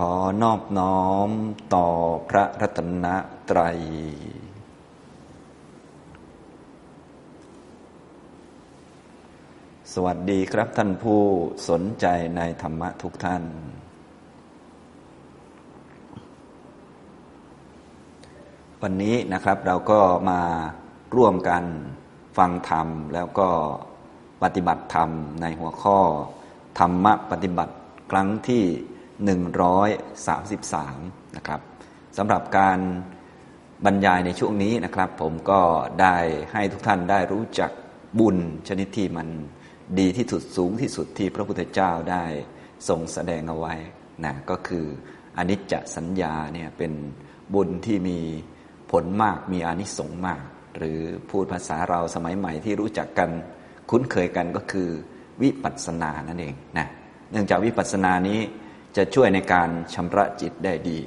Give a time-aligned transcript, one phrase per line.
[0.00, 1.30] ขอนอบน้อม
[1.74, 1.88] ต่อ
[2.28, 3.06] พระรัตน
[3.50, 3.78] ตรัย
[9.92, 11.20] สวัสดีครับท่านผู้
[11.68, 13.42] สนใจในธรรมะทุกท่าน
[18.82, 20.00] วันนี้นะครับเราก็
[20.30, 20.40] มา
[21.16, 21.64] ร่วมกัน
[22.36, 23.48] ฟังธรรม แล้วก็
[24.42, 25.98] ปฏิบัติธรรมในหัวข้อ
[26.78, 27.74] ธรรมะปฏิบัติ
[28.10, 28.64] ครั้งที่
[29.22, 31.60] 133 นะครับ
[32.16, 32.78] สำหรับการ
[33.84, 35.60] บรรยายในช่วงนี้นะครับ ผมก็
[36.00, 36.16] ได้
[36.52, 37.70] ให้ทุกท่านได้รู้จัก
[38.18, 38.36] บุญ
[38.68, 39.28] ชนิดที่มัน
[39.98, 42.24] ดีที่สุดสูงที่สุดที่พระพุทธเจ้าได้
[42.88, 43.74] ทรงแสดงเอาไว้
[44.24, 44.84] นะก็คือ
[45.38, 46.92] อนิจจสัญญาเนี่ยเป็น
[47.54, 48.18] บุญที่มี
[48.90, 50.42] ผลมากมีอานิสงส์มาก
[50.78, 50.98] หรือ
[51.30, 53.30] พูดภาษาเราสมัยใหม่ที่รู้จักกัน
[53.90, 54.88] คุ้นเคยกันก็คือ
[55.42, 56.86] วิปัสสนานั่นเองนะ
[57.30, 58.40] เนื่องจากวิปัสสนานี้
[58.96, 61.00] จะช่วยในการชำระจิตได้ดี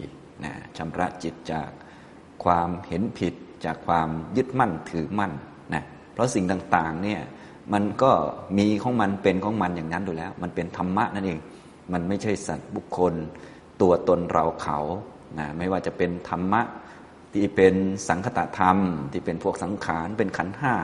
[0.44, 1.70] นะชำระจิตจาก
[2.44, 3.34] ความเห็นผิด
[3.66, 5.32] จากความยึดมั่นถือมั่น
[5.74, 7.22] นะเพราะสิ่งต่างๆเนี่ย
[7.74, 8.12] มันก็
[8.58, 11.40] มีของมันเป็นของมันอย่างนั้นอยู่แล้ว มันเป็นธรรมะนั่นเอง
[11.94, 13.14] มันไม่ใช่สัตว์บุคคล
[13.82, 14.80] ตัวตนเราเขา
[15.40, 16.62] นะไม่ว่าจะเป็นธรรมะ
[17.34, 17.76] ที่เป็น
[18.08, 18.78] สังคตธรรม
[19.12, 20.76] ที่เป็นพวกสังขารเป็นขันห้า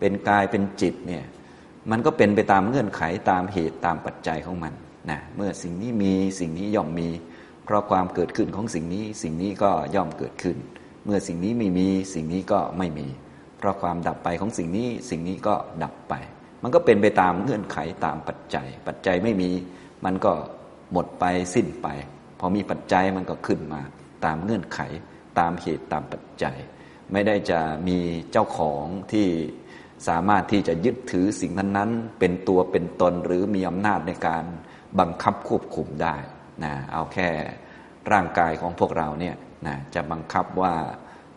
[0.00, 1.24] เป็นกายเป็นจิตเนี่ย
[1.90, 4.72] มันก็เป็นไปตามเงื่อนไขตามเหตุตามปัจจัยของมัน
[5.10, 7.08] นะเมื่อสิ่งนี้มีสิ่งนี้ย่อมมี
[7.64, 10.56] เพราะความเกิดขึ้นของสิ่งนี้ สิ่งนี้ก็ย่อมเกิดขึ้น
[11.04, 13.06] เมื่อสิ่งนี้ไม่มีสิ่งนี้ก็ไม่มี
[13.58, 16.14] เพราะความดับไปของสิ่งนี้สิ่งนี้ก็ดับไป
[16.62, 19.50] มันก็เป็นไปตามเงื่อนไขตามปัจจัย ปัจจัยไม่มี
[20.04, 20.32] มันก็
[20.92, 21.88] หมดไปสิ้นไป
[22.38, 23.80] พอมีปัจจัยมันก็ขึ้นมา
[24.24, 24.80] ตามเงื่อนไข
[25.38, 26.56] ตามเหตุตามปัจจัย
[27.12, 27.98] ไม่ได้จะมี
[28.32, 29.28] เจ้าของที่
[30.08, 34.44] สามารถที่จะยึดถือสิ่งนั้นๆเป็นตัวเป็นตนหรือมีอำนาจในการ
[35.00, 36.16] บังคับควบคุมได้
[36.64, 37.28] นะเอาแค่
[38.12, 39.34] ร่างกายของพวกเราเนี่ย
[39.66, 40.74] นะจะบังคับว่า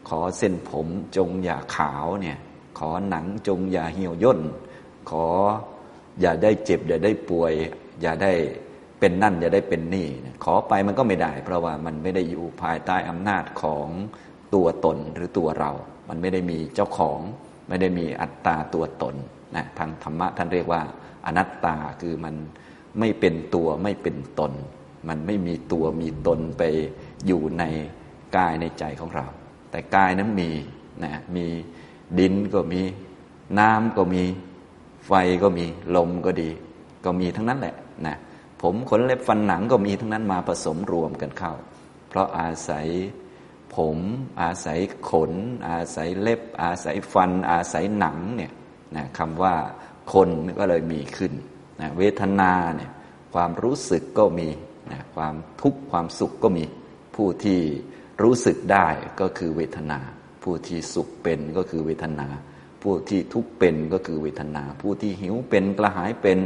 [0.09, 2.37] ขอเส้นผมจงอย่าขาวเนี่ย
[2.79, 4.39] ขอหนังจงอย่าเหี่ยวย่น
[5.09, 5.25] ขอ
[6.21, 7.53] อย่าได้เจ็บ อย่าได้ป่วย
[8.01, 8.31] อย่าได้
[8.99, 10.07] เป็นนั่น อย่าได้เป็นนี่
[10.43, 13.87] ขอไปมันก็ไม่ได้ เพราะว่ามันไม่ได้อยู่ภายใต้อำนาจของ
[14.53, 15.71] ตัวตนหรือตัวเรา
[16.09, 17.19] มันไม่ได้มีเจ้าของ
[17.69, 19.15] ไม่ได้มีอัตตาตัวตน
[19.55, 20.81] นะทางธรรมะท่านเรียกว่า
[21.25, 22.35] อนัตตาคือมัน
[22.99, 24.51] ไม่เป็นตัวไม่เป็นตน
[25.07, 26.63] มันไม่มีตัวมีตนไป
[27.27, 27.63] อยู่ใน
[28.35, 29.25] กายในใจของเรา
[29.71, 30.49] แต่กายนั้นมี
[31.03, 31.45] นะมี
[32.19, 32.81] ดินก็มี
[33.59, 34.23] น้ำก็มี
[35.07, 35.11] ไฟ
[35.43, 36.49] ก็มีลมก็ดี
[37.05, 38.15] ก็มีทั้งนั้นแหละนะ
[38.61, 41.53] ผมขนเล็บฟันหนังก็มีทั้งนั้นมาผสมรวมกันเข้า
[42.09, 42.87] เพราะอาศัย
[43.75, 43.97] ผม
[44.41, 44.79] อาศัย
[45.09, 45.31] ขน
[45.69, 48.51] อาศัยเล็บ อาศัยฟัน อาศัยหนังเนี่ย
[48.95, 49.55] นะคำว่า
[50.13, 50.29] คน
[50.59, 51.33] ก็เลยมีขึ้น
[51.79, 52.91] นะเวทนาเนี่ย
[53.33, 54.49] ความรู้สึกก็มี
[54.91, 56.63] นะความทุกข์ความสุขก็มี
[57.15, 57.59] ผู้ที่
[58.23, 58.87] รู้สึกได้
[59.21, 59.99] ก็คือเวทนา
[60.43, 62.27] ผู้ที่สุขเป็นก็คือเวทนา
[62.83, 66.39] ผู้ที่ทุกข์เป็นก็คือเวทนา ผู้ที่หิวเป็นกระหายเป็น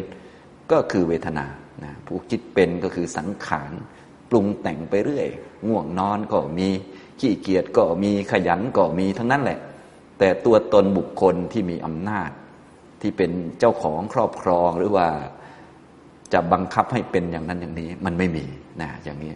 [0.71, 1.45] ก็คือเวทนา
[1.83, 3.71] นะผู้คิดเป็นก็คือสังขาร
[4.29, 5.27] ปรุงแต่งไปเรื่อย
[5.67, 6.67] ง่วงนอนก็มี
[7.19, 9.59] ขี้เกียจก็มีขยันก็มีทั้งนั้นแหละ
[10.19, 12.29] แต่ตัวตนบุคคลที่มีอำนาจ
[13.01, 15.07] ที่เป็นเจ้าของครอบครองหรือว่า
[16.33, 18.45] จะบังคับให้เป็นอย่างนั้นอย่างนี้มันไม่มี
[18.81, 19.33] นะอย่างนี้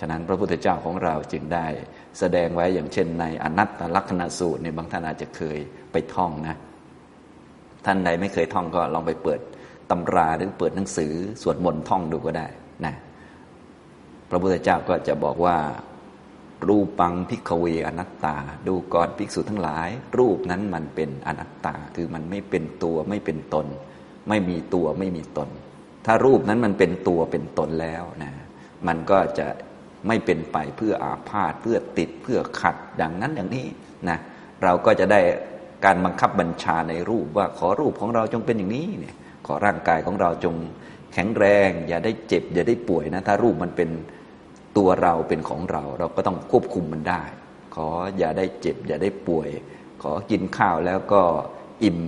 [0.00, 1.66] ฉะนั้นพระพุทธเจ้าของเราจึงได้
[2.18, 5.58] แสดงไว้อย่างเช่น ในอนัตตลักษณสูตรเนี่ยบางท่านอาจจะเคย
[5.92, 6.56] ไปท่องนะ
[7.84, 9.40] ท่านใดไม่เคยท่องก็ลองไปเปิด
[9.90, 12.46] ตำราหรือเปิดหนังสือสวดมนต์ท่องดูก็ได้
[12.86, 12.94] นะ
[14.30, 15.56] พระพุทธเจ้าก็จะบอกว่า
[16.66, 18.36] รูปังพิกเวอนัตตา
[18.66, 19.88] ดูก่อนภิกษุทั้งหลาย
[20.18, 23.66] รูปนั้นมันเป็นอนัตตา คือมันไม่เป็นตัวไม่เป็นตน
[24.28, 25.48] ไม่มีตัวไม่มีตน
[26.06, 28.32] ถ้ารูปนั้นมันเป็นตัวเป็นตนแล้วนะ
[28.86, 29.46] มันก็จะ
[30.08, 33.66] ไม่เป็นไปเพื่ออาพาธเพื่อติดเพื่อขัดดังนั้นอย่างนี้
[34.08, 34.18] นะ
[34.62, 35.20] เราก็จะได้
[35.84, 39.14] การบังคับบัญชาในรูปว่าขอรูปของเราจงเป็นอย่างนี้เนี่ย
[39.46, 40.54] ขอร่างกายของเราจง
[41.12, 43.88] แข็งแรง อย่าได้เจ็บ อย่าได้ป่วยนะถ้ารูปมันเป็น
[44.78, 47.22] ตัวเราเป็นของเรา เราก็ต้องควบคุมมันได้
[47.74, 47.86] ขอ
[48.18, 49.48] อย่าได้เจ็บ อย่าได้ป่วย
[50.02, 51.22] ขอกินข้าวแล้วก็
[51.84, 51.98] อิ่ม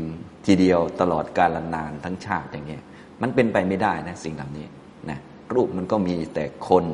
[0.46, 2.84] ทีเดียวตลอดกาลนานทั้งชาติอย่างเงี้ย
[3.22, 4.66] มันเป็นไปไม่ได้นะสิ่งเหล่านี้
[5.10, 5.18] นะ
[5.54, 6.84] รูปมันก็มีแต่คน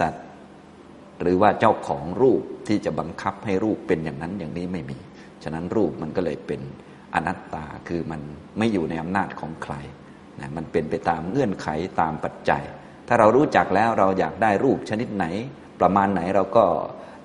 [0.00, 0.26] สัตว์
[1.22, 4.98] หรือว่าเจ้าของรูปที่จะบังคับให้รูปเป็นอย่างนั้นอย่างนี้ไม่มี
[5.42, 6.60] ฉะนั้นรูปมันก็เลยเป็น
[7.14, 8.20] อนัตตาคือมัน
[8.58, 9.74] ไม่อยู่ในอำนาจของใคร
[10.40, 11.68] นะมันเป็นไปตามเงื่อนไข
[12.00, 12.62] ตามปัจจัย
[13.08, 15.26] ถ้าเรารู้จักแล้วเราอยากได้รูปชนิดไหน
[15.80, 16.64] ประมาณไหนเราก็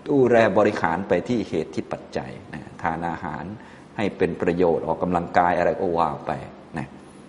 [0.10, 3.44] ดูแลบริหารไปที่เหตุที่ปัจจัยนะทานอาหาร
[3.98, 6.32] ให้เป็นประโยชน์ออกกำลังกายอะไรก็ว่าไป
[6.78, 6.88] นะ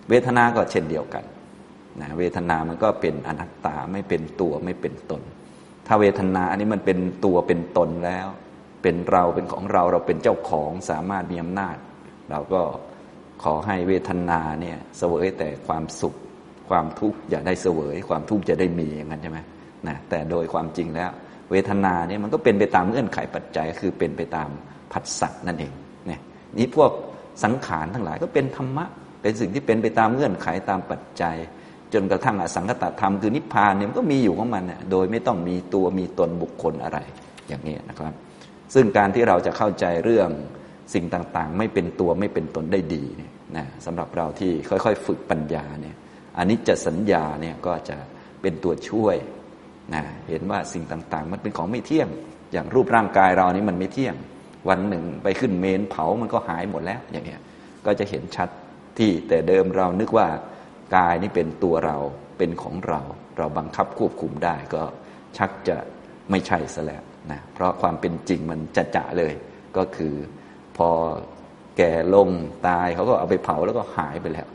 [0.09, 1.23] เวทนาก็เช่นเดียวกัน
[2.01, 5.21] นะเวทนามันก็เป็นอนัตตาไม่เป็นตัวไม่เป็นตน
[5.87, 8.27] ถ้าเวทนาอันนี้มันเป็นตัวเป็นตนแล้ว
[8.81, 11.75] เป็นเราเป็นของเราเราเป็นเจ้าของสามารถมีอำนาจ
[12.31, 12.61] เราก็
[13.43, 16.15] ขอให้เวทนาเนี่ยเสวยแต่ความสุข
[16.69, 19.39] ความทุกข์อย่าได้เสวย ความทุกข์จะได้มีอย่างนั้นใช่ไหม
[19.87, 21.09] นะแต่โดยความจริงแล้ว
[21.51, 24.49] เวทนาเนี่ยมันก็เป็นไปตามเงื่อนไขปัจจัยคือเป็นไปตาม
[24.91, 25.73] ผัสสะนั่นเอง
[26.07, 26.19] เนี่ย
[26.57, 26.91] นี่พวก
[27.43, 28.85] สังขารทั้งหลายก็เป็นธรรมะ
[29.21, 31.35] เป็นสิ่งที่เป็นไปตามเงื่อนไขตามปัจจัย
[31.93, 36.99] จนกระทั่งอสังคตธรรมคือนิพพานเนี่ยมันก็มีอยู่ของมันนโดยไม่ต้องมีตัวมีตนบุคคลอะไร
[37.47, 38.13] อย่างนี้นะครับ
[38.73, 40.29] ซึ่งการที่เราจะเข้าใจเรื่อง
[40.93, 45.95] สิ่งต่างๆ ไม่เป็นตัวไม่เป็นตนได้ดีเนี่ยนะสำหรับเราที่ค่อยๆ ฝึกปัญญาเนี่ย
[46.37, 47.97] อันนี้จะสัญญาเนี่ยก็จะ
[48.41, 49.15] เป็นตัวช่วย
[49.93, 52.09] นะเห็นว่าสิ่งต่างๆ มันเป็นของไม่เที่ยง
[52.53, 54.15] อย่างรูปร่างกายเรานี่มันไม่เที่ยง
[54.69, 57.41] วันหนึ่งไปขึ้นเมนเผามันก็หายหมดแล้วอย่างเงี้ย
[57.85, 58.49] ก็จะเห็นชัด
[58.97, 60.27] ที่แต่เดิมเรานึกว่า
[60.95, 61.97] กายนี่เป็นตัวเรา
[62.37, 63.01] เป็นของเรา
[63.37, 64.83] เราบังคับควบคุมได้ก็
[65.37, 65.77] ชักจะ
[66.31, 69.33] ไม่ใช่ซะแล้วนะเพราะความเป็นจริงมันจะจะเลย
[69.77, 70.13] ก็คือ
[70.77, 70.89] พอ
[71.77, 72.29] แก่ลง
[72.67, 74.47] ตายเขาก็เอาไปเผาแล้วก็หายไปแล้ว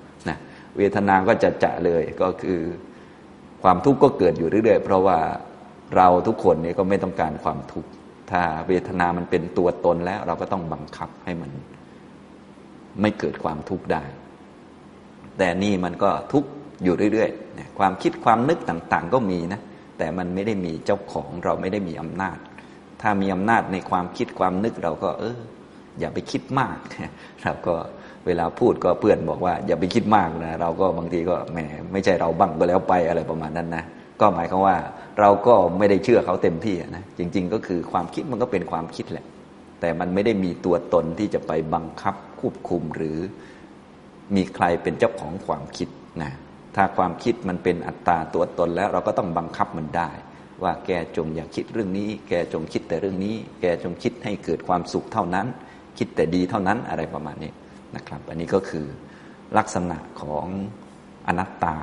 [0.79, 2.61] เวทนาก็จะจะเลยก็คือ
[3.63, 5.19] ความทุกข์ก็เกิดอยู่เรื่อย ๆ เพราะว่า
[5.97, 7.91] เราทุกคนนี่ก็ไม่ต้องการความทุกข์
[8.31, 11.51] ถ้าเวทนามันเป็นตัวตนแล้ว เราก็ต้องบังคับให้มัน
[13.01, 14.03] ไม่เกิดความทุกข์ได้
[15.39, 16.49] แต่นี่มันก็ทุกข์
[16.85, 19.61] อยู่เรื่อยๆความคิดความนึกต่างๆ ก็มีนะ
[19.99, 22.39] แต่มันไม่ได้มีเจ้าของเราไม่ได้มีอำนาจ
[23.03, 25.39] ถ้ามีอำนาจในความคิดความนึกเราก็ เออ
[25.99, 26.77] อย่าไปคิดมาก
[27.43, 27.75] เราก็
[28.27, 31.59] เวลาพูดก็เพื่อนบอกว่า อย่าไปคิดมากนะเราก็บางทีก็แหม
[31.93, 33.85] ไม่ใช่เราบ้างก็แล้วไปอะไรประมาณนั้นนะ
[34.21, 34.77] ก็หมายความว่า
[35.21, 39.27] เราก็ไม่ได้เชื่อเขาเต็มที่นะจริง ๆ ก็คือความคิดมันก็เป็นความคิดแหละ
[39.81, 43.19] แต่มันไม่ได้มีตัวตนที่จะไปบังคับควบคุมหรือ
[44.35, 45.89] มีใครเป็นเจ้าของความคิด
[46.23, 46.33] นะ
[46.77, 50.11] ถ้าความคิดมันเป็นอัตตาตัวตนแล้วเราก็ต้องบังคับมันได้
[50.63, 55.47] ว่าแกจงอย่าคิดเรื่องนี้ แกจงคิดแต่เรื่องนี้ แกจงคิดให้เกิดความสุขเท่านั้น
[55.99, 57.53] คิดแต่ดีเท่านั้นอะไรประมาณนี้
[57.97, 58.87] นะครับ อันนี้ก็คือ
[59.59, 60.47] ลักษณะของ
[61.27, 61.77] อนัตตา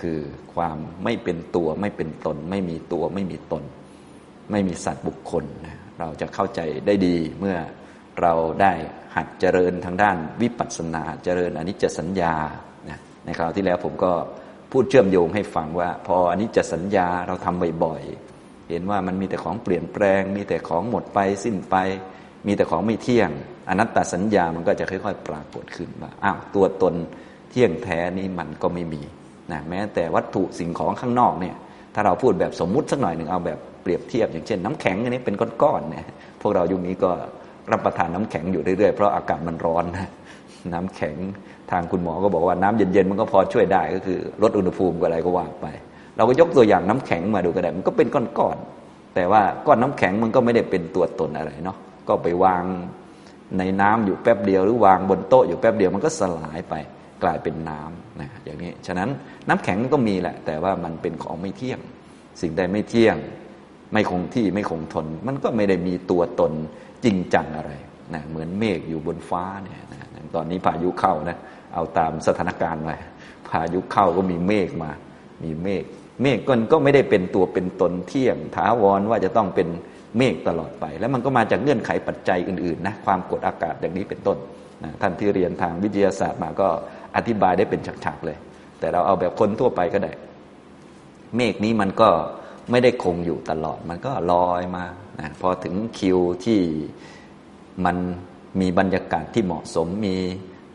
[0.00, 0.18] คือ
[0.54, 3.64] ความไม่เป็นตัวไม่เป็นตน ไม่มีตัวไม่มีตน
[4.50, 7.56] ไม่มีสัตว์บุคคลนะเราจะเข้าใจได้ดีเมื่อ
[8.20, 8.32] เรา
[8.62, 8.72] ได้
[9.16, 12.34] หัดเจริญทางด้านวิปัสสนาเจริญอนิจจสัญญา
[12.88, 14.12] นะในคราวที่แล้วผมก็
[14.72, 21.76] พูดเชื่อมโยงให้ฟังว่า พออนิจจสัญญาเราทำบ่อยๆเห็นว่ามันมีแต่ของเปลี่ยนแปลง มีแต่ของหมดไปสิ้นไป
[22.46, 23.30] มีแต่ของไม่เที่ยง
[23.68, 26.94] อนัตตสัญญามันก็จะค่อย ๆ ปรากฏขึ้นว่าอ้าวตัวตน
[27.50, 29.02] เที่ยงแท้นี้มันก็ไม่มี
[29.52, 31.56] นะแม้แต่วัตถุสิ่งของข้างนอกเนี่ย
[31.94, 36.04] ถ้าเราพูดแบบสมมุติสักหน่อยหนึ่งเอาแบบเปรียบเทียบ อย่างเช่น น้ำแข็งอันนี้เป็นก้อนๆเนี่ย
[36.42, 37.10] พวกเรายุคนี้ก็
[37.72, 40.08] รับประทานน้ำแข็งอยู่เรื่อยๆเพราะอากาศมันร้อนนะ
[40.72, 41.16] น้ำแข็ง
[41.70, 45.66] ทางคุณหมอก็บอกว่าน้ำเย็นๆมันก็พอช่วยได้ก็คือลดอุณหภูมิอะไรก็ว่าไป
[46.16, 51.78] เราก็ยกตัวอย่างน้ำแข็งมาดูก็ได้มันก็เป็นก้อนๆแต่ว่าก้อนน้ำแข็งมันก็ไม่ได้เป็นตัวตนอะไรเนาะ
[52.10, 52.64] ก็ไปวาง
[53.58, 56.74] ในน้ำอยู่แป๊บเดียวหรือวางบนโต๊ะอยู่แป๊บเดียวมันก็สลายไป
[57.22, 59.08] กลายเป็นน้ำนะอย่างนี้ ฉะนั้น
[59.48, 61.80] น้ำแข็งก็มีแหละ แต่ว่ามันเป็นของไม่เที่ยง
[62.40, 63.16] สิ่งใดไม่เที่ยง
[63.92, 66.52] ไม่คงที่ไม่คงทน มันก็ไม่ได้มีตัวตน
[67.04, 67.72] จริงจังอะไร
[68.14, 70.00] นะเหมือนเมฆอยู่บนฟ้าเนี่ยนะ
[70.34, 71.38] ตอนนี้พายุเข้านะ
[71.74, 72.90] เอาตามสถานการณ์ไป
[73.50, 74.90] พายุเข้าก็มีเมฆมา
[75.44, 75.84] มีเมฆ
[76.22, 76.38] เมฆ
[76.72, 79.68] ก็ไม่ได้เป็นตัวเป็นตนเที่ยงถาวรว่าจะต้องเป็น
[80.16, 84.38] เมฆตลอดไป แล้วมันก็มาจากเงื่อนไขปัจจัยอื่นๆนะความกดอากาศอย่างนี้เป็นต้น
[84.84, 86.68] นะท่านที่เรียนทางวิทยาศาสตร์มาก็
[87.16, 88.38] อธิบายได้เป็นฉากๆเลย
[88.78, 90.12] แต่เราเอาแบบคนทั่วไปก็ได้
[91.36, 92.08] เมฆนี้มันก็
[92.70, 94.84] ไม่ได้คงอยู่ตลอด มันก็ลอยมา
[95.20, 96.60] นะพอถึงคิวที่
[97.84, 97.96] มัน
[98.60, 100.16] มีบรรยากาศที่เหมาะสมมี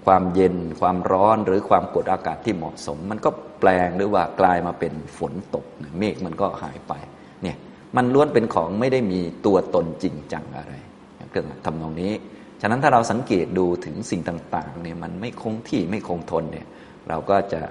[0.06, 5.66] ความเย็นความร้อนหรือความกดอากาศที่เหมาะสม มันก็แปลงหรือว่ากลายมาเป็นฝนตก
[6.00, 6.94] เมฆมันก็หายไป
[7.98, 10.74] มันล้วนเป็นของไม่ได้มีตัวตนจริงจังอะไร
[11.32, 12.14] เกิดทำนองนี้
[12.62, 16.68] ฉะนั้นถ้าเราสังเกตดูถึงสิ่งต่างๆเนี่ยมันไม่คงที่ไม่คงทนเนี่ย
[17.10, 17.62] เราก็จะ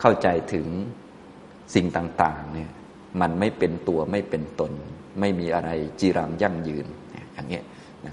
[0.00, 0.66] เข้าใจถึง
[1.74, 2.70] สิ่งต่างๆเนี่ย
[3.20, 4.72] มันไม่เป็นตัวไม่เป็นตน
[5.20, 6.86] ไม่มีอะไรจีรังยั่งยืน
[7.34, 7.60] อย่างนี้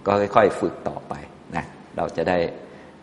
[0.06, 1.14] ก็ค่อยๆฝึกต่อไป
[1.56, 1.66] นะ
[1.98, 2.38] เราจะได้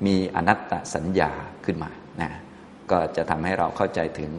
[0.07, 1.31] มีอนัตตสัญญา
[1.65, 2.31] ขึ้นมานะ
[2.91, 4.31] ก็จะทำให้เราเข้าใจถึง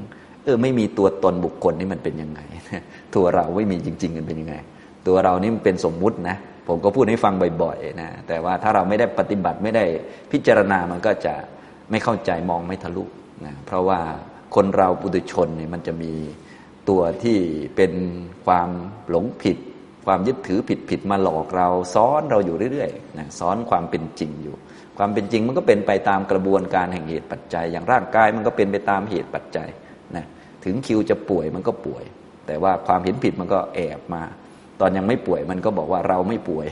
[0.50, 2.40] ออไม่มีตัวตนบุคคลนี่มันเป็นยังไง
[3.16, 4.56] ตัวเราไม่มีจริงๆกันเป็นยังไง
[5.08, 6.38] ตัวเรานี่มันเป็นสมมุตินะ
[6.68, 9.86] ผมก็พูดให้ฟังบ่อยๆนะแต่ว่าถ้าเราไม่ได้ปฏิบัติไม่ได้
[10.32, 11.34] พิจารณามันก็จะ
[11.92, 13.04] ไม่เข้าใจมองไม่ทะลุ
[13.46, 14.00] นะเพราะว่า
[14.56, 16.14] คนเราปุถุชนเนี่ยมันจะมี
[16.90, 17.38] ตัวที่
[17.76, 17.94] เป็น
[18.46, 18.70] ความ
[19.10, 19.58] หลงผิด
[20.06, 24.56] ความยึดถือผิดผิดมาหลอกเราซ้อนเราอยู่เรื่อยๆนะซ้อนความเป็นจริงอยู่
[24.98, 29.70] ความเป็นจริงมันก็เป็นไปตามกระบวนการแห่งเหตุปัจจัย อย่างร่างกายมันก็เป็นไปตามเหตุปัจจัย
[30.66, 32.04] ถึงคิวจะป่วยมันก็ป่วย
[32.48, 34.24] แต่ว่าความเห็นผิดมันก็แอบมา
[34.80, 36.68] ตอนยังไม่ป่วยมันก็บอกว่าเราไม่ป่วย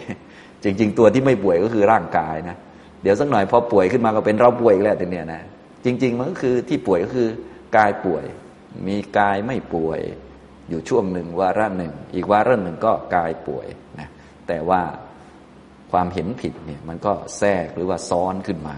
[0.64, 2.58] จริง ๆ ตัวที่ไม่ป่วยก็คือร่างกายนะ
[3.02, 5.42] เดี๋ยวสักหน่อยพอป่วยขึ้นมาก็เป็นเราป่วยแล้วแต่เนี่ยนะ
[5.86, 7.30] จริง ๆ มันก็คือที่ป่วยก็คือ
[7.78, 8.24] กายป่วย
[8.88, 10.00] มีกายไม่ป่วย
[10.70, 13.68] อยู่ช่วงหนึ่งวาระหนึ่ง อีกวาระหนึ่งก็กายป่วย
[14.00, 14.08] นะ
[14.48, 14.82] แต่ว่า
[15.92, 18.78] ความเห็นผิดเนี่ยมันก็แทรกหรือว่าซ้อนขึ้นมา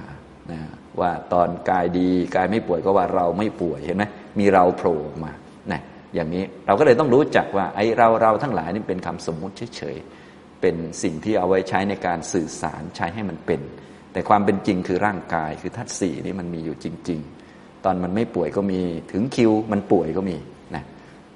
[0.52, 0.60] นะ
[1.00, 4.04] ว่าตอนกายดีกายไม่ป่วยก็ว่าเราไม่ป่วยเห็นไหม
[4.40, 5.32] มีเราโผล่มา
[5.72, 5.82] นะ
[6.16, 13.62] อย่างนี้เราก็เลยต้องรู้จักว่าไอ้เราเราทั้งหลายนี่เป็นคำสมมุติเฉยๆเป็นสิ่งที่เอาไว้ใช้ในการสื่อสารใช้ให้มันเป็น
[14.14, 17.20] แต่ความเป็นจริงคือร่างกายคือทัศสี่นี่มันมีอยู่จริง
[17.52, 18.82] ๆ ตอนมันไม่ป่วยก็มี
[19.12, 20.38] ถึงคิวมันป่วยก็มี
[20.76, 20.84] นะ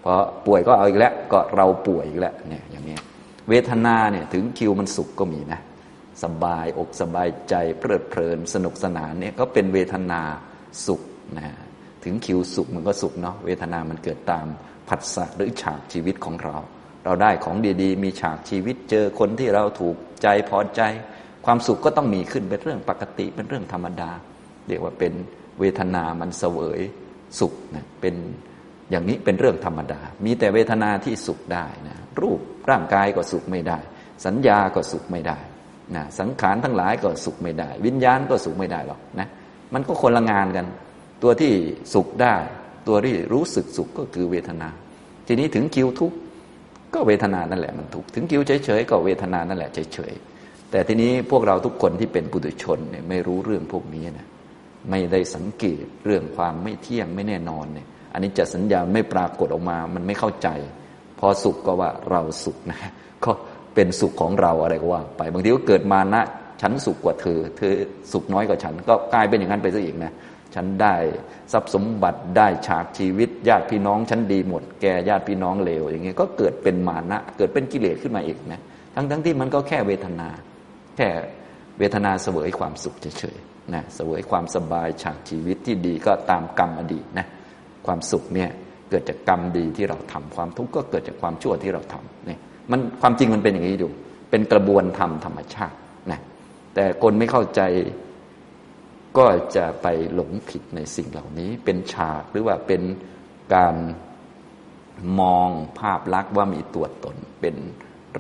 [0.03, 0.13] พอ
[0.47, 2.97] ป่วยก็เอาอีกแล้วก็เราป่วยอีกแล้วเนี่ยอย่างนี้
[3.49, 5.59] เวทนาเนี่ยถึงคิวมันสุขก็มีนะ
[6.23, 10.21] สบายอกสบายใจเพลิดเพลินสนุกสนานเนี่ยก็เป็นเวทนา
[10.85, 11.01] สุข
[11.37, 11.45] นะ
[12.03, 14.45] ถึงคิวสุขมันก็สุขเนาะเวทนามันเกิดตาม
[14.89, 16.57] ผัสสะหรือฉากชีวิตของเรา
[17.05, 20.81] เราได้ของดีๆ มีฉากชีวิตเจอคนที่เราถูกใจพอใจ
[21.45, 24.11] ความสุขก็ต้องมีขึ้นเป็นเรื่องปกติเป็นเรื่องธรรมดา
[24.67, 25.13] เรียกว่าเป็น
[25.59, 26.79] เวทนามันเสวย
[27.39, 28.15] สุขนะเป็น
[28.91, 33.79] อย่างนี้เป็นเรื่องธรรมดา มีแต่เวทนาที่สุขได้นะรูปร่างกายก็สุขไม่ได้
[34.25, 35.37] สัญญาก็สุขไม่ได้
[35.95, 39.27] นะสังขารทั้งหลายก็สุขไม่ได้ วิญญาณก็สุขไม่ได้หรอกนะ
[39.73, 40.65] มันก็คนละงานกัน
[41.23, 41.53] ตัวที่
[41.93, 42.35] สุขได้
[42.87, 44.69] ตัวที่รู้สึกสุขก็คือเวทนา
[45.27, 46.17] ทีนี้ถึงคิวทุกข์
[46.93, 54.27] ก็เวทนานั่นแหละมันทุกข์ถึงคิวเฉยๆก็เวทนานั่นแหละเฉยๆแต่ทีนี้พวกเราทุกคนที่เป็นปุถุชนเนี่ยไม่รู้เรื่องพวกนี้นะ
[54.89, 60.47] ไม่ได้สังเกตเรื่องความไม่เที่ยงไม่แน่นอนเนี่ยอันนี้จะสัญญาไม่ปรากฏออกมา มันไม่เข้าใจ
[61.19, 62.79] พอสุขก็ว่าเราสุขนะ
[63.25, 63.31] ก็
[63.75, 66.21] เป็นสุขของเราอะไรก็ว่า ไปบางทีก็เกิดมานะ
[66.61, 67.73] ฉันสุขกว่าเธอ เธอ
[68.11, 70.11] สุขน้อยกว่าฉัน ก็กลายเป็นอย่างนั้นไปซะอีกนะ
[70.55, 70.95] ฉันได้
[71.51, 78.61] ทรัพย์สมบัติได้ฉากชีวิต ญาติพี่น้องฉันดีหมด แกญาติพี่น้องเลวอย่างเงี้ยก็เกิดเป็นมานะ เกิดเป็นกิเลสขึ้นมาอีกนะ
[78.95, 80.29] ทั้งทั้งที่มันก็แค่เวทนา
[80.97, 81.09] แค่
[81.79, 87.25] เวทนาเสวยความสุขเฉยๆนะเสวยความสบายฉากชีวิตที่ดีก็ตามกรรมอดีตนะ
[87.85, 88.49] ความสุขเนี่ย
[88.89, 92.39] เกิดจากกรรมดีที่เราทำความทุกข์ก็เกิดจากความชั่วที่เราทำเนี่ย
[92.71, 93.91] มันความจริงมันเป็นอย่างนี้อยู่
[94.29, 95.77] เป็นกระบวนธรรมธรรมชาติ
[96.11, 96.19] นะ
[96.75, 97.61] แต่คนไม่เข้าใจ
[99.17, 102.81] ก็จะไปหลงผิดในสิ่งเหล่านี้ เป็นฉากหรือว่าเป็น
[103.55, 103.75] การ
[105.19, 107.55] มองภาพลักษณ์ว่ามีตัวตนเป็น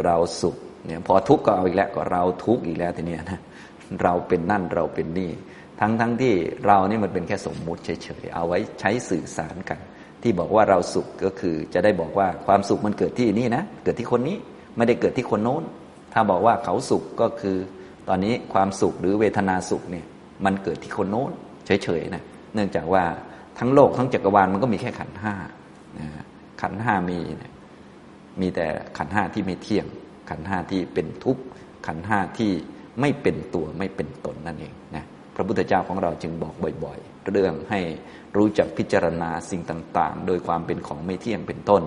[0.01, 3.39] เราสุขเนี่ยพอทุกข์ก็เอาอีกแล้วก็เราทุกข์อีกแล้วทีนี้นะ
[4.03, 5.31] เราเป็นนั่นเราเป็นนี่
[5.79, 6.33] ทั้งทั้งที่
[6.65, 9.79] เรานี่มันเป็นแค่สมมุติเฉยๆเอาไว้ใช้สื่อสารกัน
[10.21, 14.37] ที่บอกว่าเราสุขก็คือจะได้บอกว่าความสุขมันเกิดที่นี่นะเกิดที่คนนี้
[14.77, 15.63] ไม่ได้เกิดที่คนโน้น
[16.13, 17.57] ถ้าบอกว่าเขาสุขก็คือ
[18.07, 20.05] ตอนนี้ความสุขหรือเวทนาสุขเนี่ย
[20.45, 21.31] มันเกิดที่คนโน้น
[21.65, 22.23] เฉยๆนะ
[22.53, 23.03] เนื่องจากว่า
[23.59, 25.33] ทั้งโลกทั้งจักรวาลมันก็มีแค่ขันห้า
[26.61, 27.17] ขันห้ามี
[28.41, 29.85] มีแต่ขันห้าที่ไม่เที่ยง
[30.29, 31.43] ขันห้าที่เป็นทุกข์
[31.87, 32.51] ขันห้าที่
[33.01, 37.79] ไม่เป็นตัวไม่เป็นตนนั่นเองนะพระพุทธเจ้าของเราจึงบอกบ่อย ๆ เรื่องให้
[38.37, 41.83] รู้จักพิจารณาสิ่งต่าง ๆ โดยความเป็นของไม่เที่ยงเป็นต้น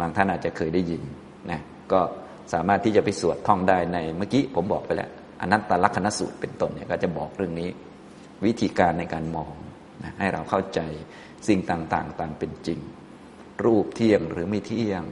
[0.00, 1.02] บางท่านอาจจะเคยได้ยิน
[1.50, 1.60] นะ
[1.92, 2.00] ก็
[2.52, 7.68] สามารถที่จะไปสวดท่องได้ในเมื่อกี้ผมบอกไปแล้ว อนัตตลักษณสูตรเป็นต้นเนี่ยก็จะบอกเรื่องนี้
[8.44, 9.54] วิธีการในการมอง
[10.02, 10.80] นะให้เราเข้าใจ
[11.48, 12.80] สิ่งต่างๆ ตามเป็นจริง
[13.64, 15.02] รูปเที่ยงหรือไม่เที่ยง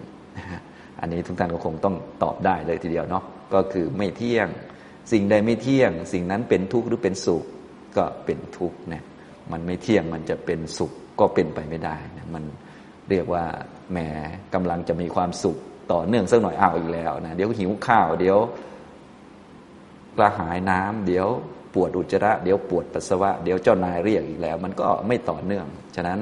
[1.00, 4.48] อันนี้ทุกท่านก็คงต้องตอบได้เลยทีเดียวเนาะก็คือไม่เที่ยง
[5.12, 7.44] สิ่งใดไม่เที่ยง สิ่งนั้นเป็นทุกข์หรือเป็นสุข
[7.96, 9.02] ก็เป็นทุกข์นะ
[9.52, 12.44] มันไม่เที่ยงมันจะเป็นสุขก็เป็นไปไม่ได้นะมัน
[13.10, 13.44] เรียกว่า
[13.92, 13.98] แหม
[14.54, 15.56] กำลังจะมีความสุข
[15.92, 18.38] ต่อเนื่องสักหน่อยอ้าวอีกแล้วนะเดี๋ยวหิวข้าวเดี๋ยว
[20.18, 21.28] กระหายน้ำเดี๋ยว
[21.74, 26.18] ปวดอุจจาระ เดี๋ยวปวดปัสสาวะ เดี๋ยวเจ้านายเรียกอีกแล้ว มันก็ไม่ต่อเนื่อง ฉะนั้น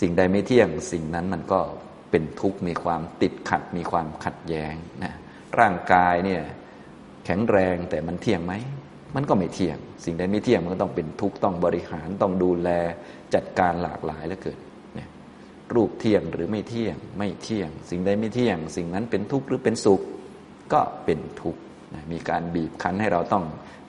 [0.00, 1.60] สิ่งใดไม่เที่ยงสิ่งนั้นมันก็
[2.10, 5.12] เป็นทุกข์มีความติดขัดมีความขัดแย้งนะ
[5.60, 6.42] ร่างกายเนี่ย
[7.24, 8.54] แข็งแรงแต่มันเที่ยงไหม
[9.14, 12.70] มันก็ไม่เที่ยง สิ่งใดไม่เที่ยงมันก็ต้องเป็นทุกข์ต้องบริหารต้องดูแล
[13.34, 14.58] จัดการหลากหลายแล้วเกิด
[14.94, 15.08] เนี่ย
[15.74, 20.00] รูปเที่ยงหรือไม่เที่ยงไม่เที่ยง สิ่งใดไม่เที่ยง สิ่งนั้นเป็นทุกข์หรือเป็นสุข
[20.72, 21.60] ก็เป็นทุกข์
[22.12, 23.44] มีการบีบคั้นให้เราต้อง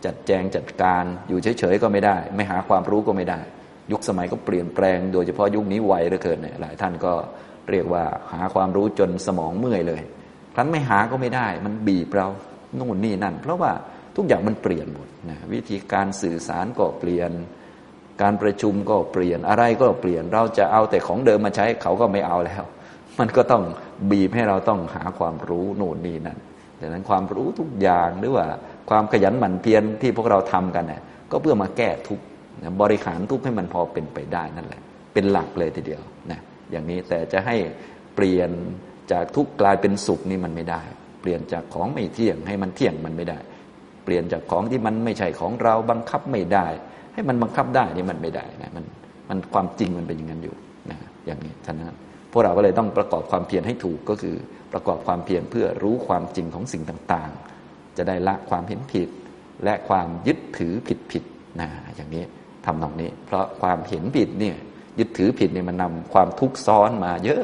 [0.06, 3.40] จัดแจงจัดการอยู่เฉยๆก็ไม่ได้ ไม่หาความรู้ก็ไม่ได้
[3.92, 7.14] ยุคสมัยก็เปลี่ยนแปลง โดยเฉพาะยุคนี้ไวเหลือเกินเนี่ยหลายท่านก็
[7.72, 10.02] เรียกว่าหาความรู้จนสมองเมื่อยเลย
[10.54, 12.28] ครั้นไม่หาก็ไม่ได้ มันบีบเรา
[12.76, 13.72] โน่นนี่นั่น เพราะว่า
[14.16, 17.32] ทุกอย่างมันเปลี่ยนหมดนะวิธีการสื่อสารก็เปลี่ยน
[18.22, 22.64] การประชุมก็เปลี่ยนอะไรก็เปลี่ยนเราจะเอาแต่ของเดิมมาใช้เขาก็ไม่เอาแล้ว
[23.20, 23.64] มันก็ต้อง
[24.12, 26.38] บีบให้เราต้องหาความรู้โน่นนี่นั่น
[26.82, 28.46] ดังนั้นความรู้ทุกอย่างหรือว่า
[28.90, 32.20] ความขยันหมั่นเพียรที่พวกเราทำกันเนี่ยก็เพื่อมาแก้ทุก
[32.82, 34.82] บริหารทุกให้มันพอเป็นไปได้นั่นแหละ
[35.14, 36.40] เป็นหลักเลยทีเดียวนะ
[36.72, 37.56] อย่างนี้แต่จะให้
[38.16, 38.50] เปลี่ยน
[39.12, 40.82] จากทุกข์กลายเป็นสุขนี่มันไม่ได้
[41.22, 43.40] เปลี่ยนจากของไม่เที่ยงให้มันเที่ยงมันไม่ได้
[44.04, 46.68] เปลี่ยนจากของที่มันไม่ใช่ของเราบังคับไม่ได้
[47.14, 48.86] ให้มันบังคับได้นี่มันไม่ได้นะมัน
[49.30, 50.56] มันความจริงมันเป็นอย่างนั้นอยู่
[50.90, 52.07] นะอย่างนี้ฉะนั้นพ
[52.38, 54.36] วกเราก็เลยต้องประกอบความเพียรให้ถูกก็คือ
[54.74, 59.10] ประกอบความเพียรเพื่อรู้ความจริงของสิ่งต่างๆ จะได้ละความเห็นผิด
[59.64, 61.24] และความยึดถือผิดผิด
[61.60, 62.24] นะอย่างนี้
[62.66, 64.56] ทำนองนี้ เพราะความเห็นผิดเนี่ย
[65.00, 67.44] ยึดถือผิดเนี่ยมันนำความทุกข์ซ้อนมาเยอะ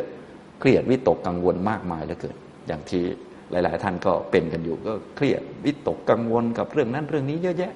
[0.60, 3.04] เครียดวิตกกังวลมากมายเหลือเกินอย่างที่
[3.52, 7.74] หลาย ๆ ท่านก็เป็นกันอยู่ก็เครียดวิตกกังวลกับเรื่องนั้นเรื่องนี้เยอะแยะ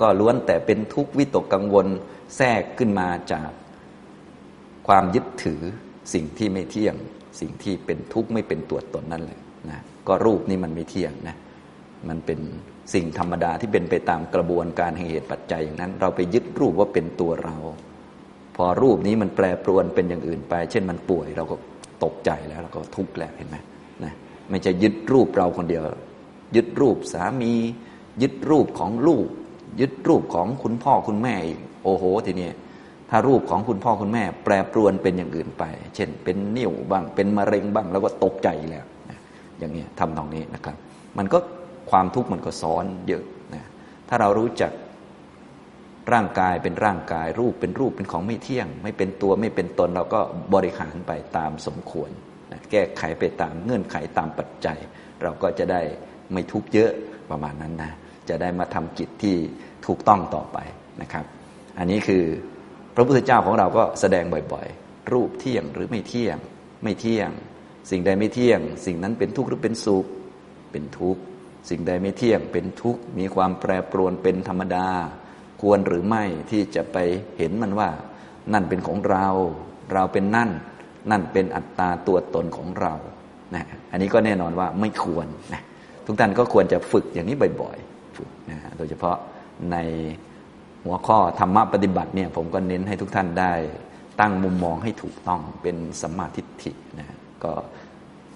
[0.00, 1.86] ก็ล้วนแต่เป็นทุกข์วิตกกังวล
[2.36, 3.50] แทรกขึ้นมาจาก
[4.88, 5.60] ความยึดถือ
[6.14, 6.94] สิ่งที่ไม่เที่ยง
[7.40, 11.36] สิ่งที่เป็นทุกข์ไม่เป็นตัวตนนั่นแหละนะก็รูปนี้มันไม่เที่ยงนะ
[12.08, 12.40] มันเป็น
[12.94, 17.56] สิ่งธรรมดาที่เป็นไปตามกระบวนการแห่งเหตุปัจจัยอย่างนั้น เราไปยึดรูปว่าเป็นตัวเรา
[18.56, 21.56] พอรูปนี้มันแปรปรวนเป็นอย่างอื่นไป เช่นมันป่วยเราก็
[22.04, 23.56] ตกใจแล้วเราก็ทุกข์แล้วเห็นไหม
[24.04, 24.12] นะ
[24.48, 25.82] ไม่จะยึดรูปเราคนเดียว
[26.56, 27.52] ยึดรูปสามี
[28.22, 29.26] ยึดรูปของลูก
[29.80, 32.48] ยึดรูปของคุณพ่อคุณแม่อีกโอ้โหทีนี้
[33.10, 35.64] ถ้ารูปของคุณพ่อคุณแม่ แปรปรวนเป็นอย่างอื่นไป
[35.94, 38.84] เช่น เป็นนิ่วบ้าง เป็นมะเร็งบ้าง แล้วก็ตกใจแล้ว
[39.58, 40.76] อย่างนี้ทำตรงนี้นะครับ
[41.18, 41.38] มันก็
[41.90, 43.24] ความทุกข์มันก็ซ้อนเยอะ
[43.54, 43.64] นะ
[44.08, 44.72] ถ้าเรารู้จัก
[46.12, 50.20] ร่างกายเป็นร่างกาย รูปเป็นรูปเป็นของไม่เที่ยง ไม่เป็นตัวไม่เป็นตนเราก็
[50.54, 52.10] บริหารไปตามสมควร
[52.52, 54.78] นะแก้ไขไปตามเงื่อนไขตามปัจจัย
[55.22, 55.80] เราก็จะได้
[56.32, 56.90] ไม่ทุกข์เยอะ
[57.30, 57.92] ประมาณนั้นนะ
[58.28, 59.36] จะได้มาทำกิจที่
[59.86, 60.58] ถูกต้องต่อไป
[61.02, 61.24] นะครับ
[61.78, 62.24] อันนี้คือ
[63.00, 66.36] ระพุทธเจ้าของเราก็แสดงบ่อยๆ รูปเที่ยงหรือไม่เที่ยง
[66.84, 67.30] ไม่เที่ยง
[67.90, 70.06] สิ่งใดไม่เที่ยง สิ่งนั้นเป็นทุกข์หรือเป็นสุข
[70.72, 71.22] เป็นทุกข์
[71.70, 74.88] สิ่งใดไม่เที่ยง เป็นทุกข์ มีความแปรปรวนเป็นธรรมดา
[75.62, 76.96] ควรหรือไม่ที่จะไป
[77.38, 77.88] เห็นมันว่า
[78.52, 79.26] นั่นเป็นของเรา
[79.92, 80.50] เราเป็นนั่น
[81.10, 82.94] นั่นเป็นอัตตาตัวตนของเรา
[83.54, 85.62] นะ อันนี้ก็แน่นอนว่าไม่ควรนะ
[86.06, 89.16] ทุกท่านก็ควรจะฝึกอย่างนี้บ่อยๆ ฝึกนะ โดยเฉพาะ
[89.72, 89.76] ใน
[90.84, 93.52] หัวข้อธรรมะปฏิบัติเนี่ยผมก็เน้นให้ทุกท่านได้
[94.20, 97.06] ตั้งมุมมองให้ถูกต้องเป็นสัมมาทิฏฐินะ
[97.44, 97.52] ก็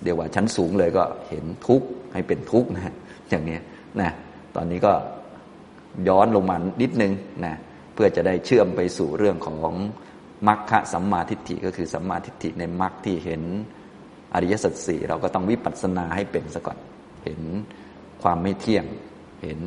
[0.02, 2.94] เดี๋ยวว่าชั้นสูงเลยก็เห็นทุกข์ให้เป็นทุกข์นะ
[3.30, 3.59] อย่างนี้
[4.00, 4.11] นะ
[4.54, 4.92] ตอนนี้ก็
[6.09, 7.12] ย้อนลงมานิดนึง
[7.44, 7.54] นะ
[7.94, 9.74] เพื่อจะได้เชื่อมไปสู่เรื่องของ
[10.48, 13.42] มรรคสัมมาทิฏฐิก็คือสัมมาทิฏฐิในมรรคที่เห็น
[14.35, 16.78] อริยสัจสี่เราก็ต้องวิปัสสนาให้เป็นซะก่อน
[17.24, 17.40] เห็น
[18.22, 18.85] ความไม่เที่ยง
[19.42, 19.61] เห็น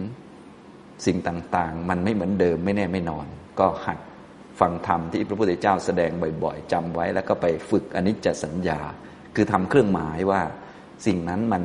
[1.05, 3.25] สิ่งต่างๆ มันไม่เหมือนเดิมไม่แน่ไม่นอน
[3.59, 3.99] ก็หัด
[4.59, 6.11] ฟังธรรมที่พระพุทธเจ้าแสดง
[6.43, 8.79] บ่อยๆจำไว้แล้วก็ไปฝึกอนิจจสัญญา
[9.35, 10.41] คือทำเครื่องหมายว่า
[11.05, 11.63] สิ่งนั้นมัน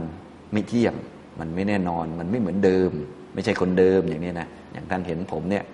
[0.53, 0.95] ไม่เที่ยง
[1.40, 2.90] มันไม่แน่นอน มันไม่เหมือนเดิม
[3.35, 5.64] ไม่ใช่คนเดิมอย่างนี้นะอย่างท่านเห็นผมเนี่ย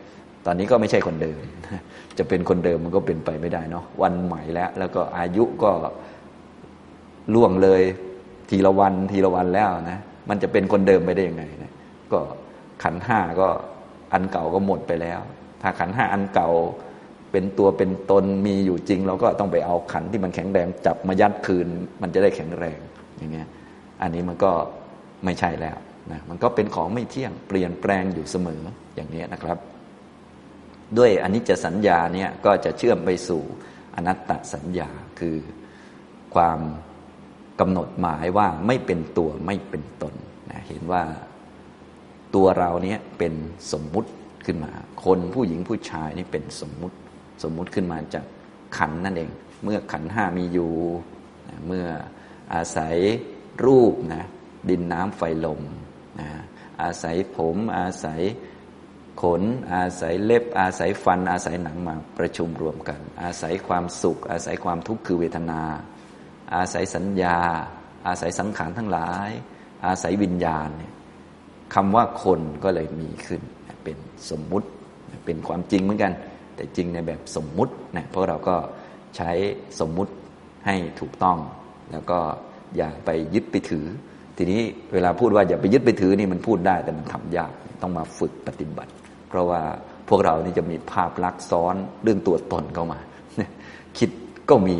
[0.47, 1.39] ตอนนี้ก็ไม่ใช่คนเดิม
[2.19, 5.71] จะเป็นคนเดิมมันก็เป็นไปไม่ได้เนาะวันใหม่แล้ว แล้วก็อายุก็
[7.35, 7.83] ล่วงเลย
[8.51, 11.73] ทีละวันทีละวันแล้วนะมันจะเป็นคนเดิมไปได้ยังไงนะ
[12.13, 12.21] ก็
[12.83, 13.49] ขันห้าก็
[14.13, 15.21] อันเก่าก็หมดไปแล้ว
[15.63, 16.51] ถ้าขันห้าอันเก่า
[17.33, 21.67] เป็นตัวเป็นตนมีอยู่จริง เราก็ต้องไปเอาขันที่มันแข็งแรงจับมายัดคืน
[22.03, 22.79] มันจะได้แข็งแรง
[23.19, 23.49] อย่างเงี้ย
[24.03, 24.53] อันนี้มันก็
[25.25, 25.77] ไม่ใช่แล้ว
[26.13, 28.63] นะมันก็เป็นของไม่เที่ยงเปลี่ยนแปลงอยู่เสมอ
[28.95, 29.59] อย่างนี้นะครับ
[30.99, 33.43] ด้วยอน,นิจจสัญญาเนี่ยก็จะเชื่อมไปสู่
[33.97, 35.37] อนัตตสัญญาคือ
[36.35, 36.61] ความ
[37.61, 40.15] กำหนดหมายว่าไม่เป็นตัวไม่เป็นตน
[40.51, 41.03] นะเห็นว่า
[42.35, 43.35] ตัวเราเนี้ยเป็น
[43.73, 44.11] สมมุติ
[44.47, 44.73] ขึ้นมา
[45.05, 46.97] คนผู้หญิงผู้ชายนี่เป็นสมมุติ
[47.43, 48.25] สมมุติขึ้นมาจาก
[48.77, 49.31] ขันนั่นเอง
[49.65, 50.73] เมื่อขันห้ามีอยู่
[51.67, 51.87] เมื่อ
[52.55, 52.97] อาศัย
[53.65, 54.25] รูปนะ
[54.69, 55.61] ดินน้ำไฟลม
[56.21, 56.29] นะ
[56.83, 58.21] อาศัยผม อาศัย
[59.23, 59.43] ขน
[59.75, 65.63] อาศัยเล็บ อาศัยฟัน อาศัยหนังมาประชุมรวมกัน อาศัยความสุข อาศัยความทุกข์คือเวทนา
[66.55, 67.39] อาศัยสัญญา
[68.07, 69.31] อาศัยสังขารทั้งหลาย
[69.87, 70.93] อาศัยวิญญาณเนี่ย
[71.75, 73.43] คำว่าคนก็เลยมีขึ้น
[73.85, 73.97] เป็น
[74.31, 74.69] สมมุติ
[75.25, 76.13] เป็นความจริงเหมือนกัน
[76.57, 78.57] แต่จริงในแบบสมมุตินะเพราะเราก็
[79.17, 79.31] ใช้
[79.81, 80.13] สมมุติ
[80.67, 81.39] ให้ถูกต้อง
[81.93, 82.19] แล้วก็
[82.77, 83.87] อย่าไปยึดไปถือ
[84.37, 84.61] ทีนี้
[84.93, 87.53] เวลาพูดว่าอย่าไปยึดไปถือนี่มันพูดได้แต่มันทำยาก
[87.83, 88.93] ต้องมาฝึกปฏิบัติ
[89.29, 89.61] เพราะว่า
[90.09, 92.99] พวกเรานี่จะมีภาพลักษณ์ซ้อนเรื่องตัวตนเข้ามา
[93.99, 94.11] คิด
[94.51, 94.77] ก็มี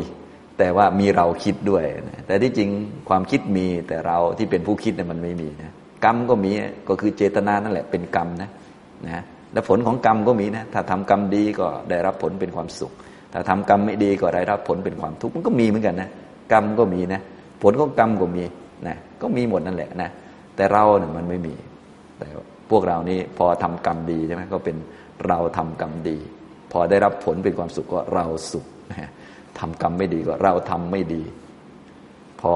[0.57, 1.83] แต่ว่ามีเราคิดด้วย
[2.27, 2.69] แต่ที่จริง
[3.09, 5.73] ความคิดมีแต่เราที่เป็นผู้คิดเนี่ยมันไม่มีนะ
[6.05, 6.51] กรรมก็มี
[6.87, 8.49] ก็คือเจตนานั่นแหละเป็นกรรมนะ
[9.05, 12.91] นะและผลของกรรมก็มีนะถ้าทำกรรมดีก็ได้รับผลเป็นความสุข
[13.33, 16.09] ถ้าทำกรรมไม่ดีก็ได้รับผลเป็นความทุกข์มันก็มีเหมือนกันนะ
[16.53, 17.21] กรรมก็มีนะ
[17.63, 18.43] ผลของกรรมก็มี
[18.87, 20.09] นะก็มีหมดนั่นแหละนะ
[20.55, 21.55] แต่เราเนี่ยมันไม่มี
[22.17, 22.27] แต่
[22.69, 24.77] พวกเรานี่พอทำกรรมดีใช่ไหมก็เป็น
[25.27, 26.17] เราทำกรรมดี
[26.71, 29.09] พอได้รับผลเป็นความสุขก็เราสุขนะ
[29.59, 31.21] ทำกรรมไม่ดีก็เราทำไม่ดี
[32.41, 32.53] พอ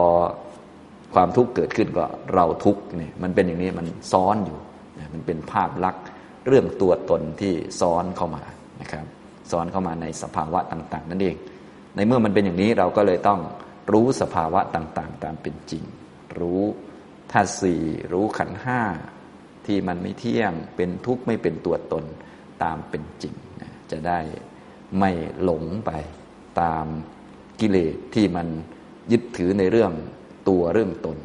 [1.13, 4.59] ความทุกข์เกิดขึ้นก็เราทุกข์เนี่ยมันเป็นอย่างนี้มันซ้อนอยู่
[5.13, 6.03] มันเป็นภาพลักษณ์
[6.47, 8.43] เรื่องตัวตนที่ซ้อนเข้ามา
[8.81, 9.05] นะครับ
[9.51, 11.35] ซ้อนเข้ามาในสภาวะต่างๆ นั่นเอง
[11.95, 13.39] ในเมื่อมันเป็นอย่างนี้เราก็เลยต้อง
[13.93, 15.83] รู้สภาวะต่างๆ ตามเป็นจริง
[16.39, 16.61] รู้
[17.31, 17.81] ธาตุสี่
[18.13, 18.81] รู้ขันห้า
[19.65, 22.03] ที่มันไม่เที่ยงเป็นทุกข์ไม่เป็นตัวตน
[22.63, 24.19] ตามเป็นจริงนะจะได้
[24.99, 25.11] ไม่
[25.43, 25.91] หลงไป
[26.61, 26.85] ตาม
[27.59, 28.47] กิเลสที่มัน
[29.11, 29.91] ยึดถือในเรื่อง
[30.49, 31.17] ตัวเรื่องตน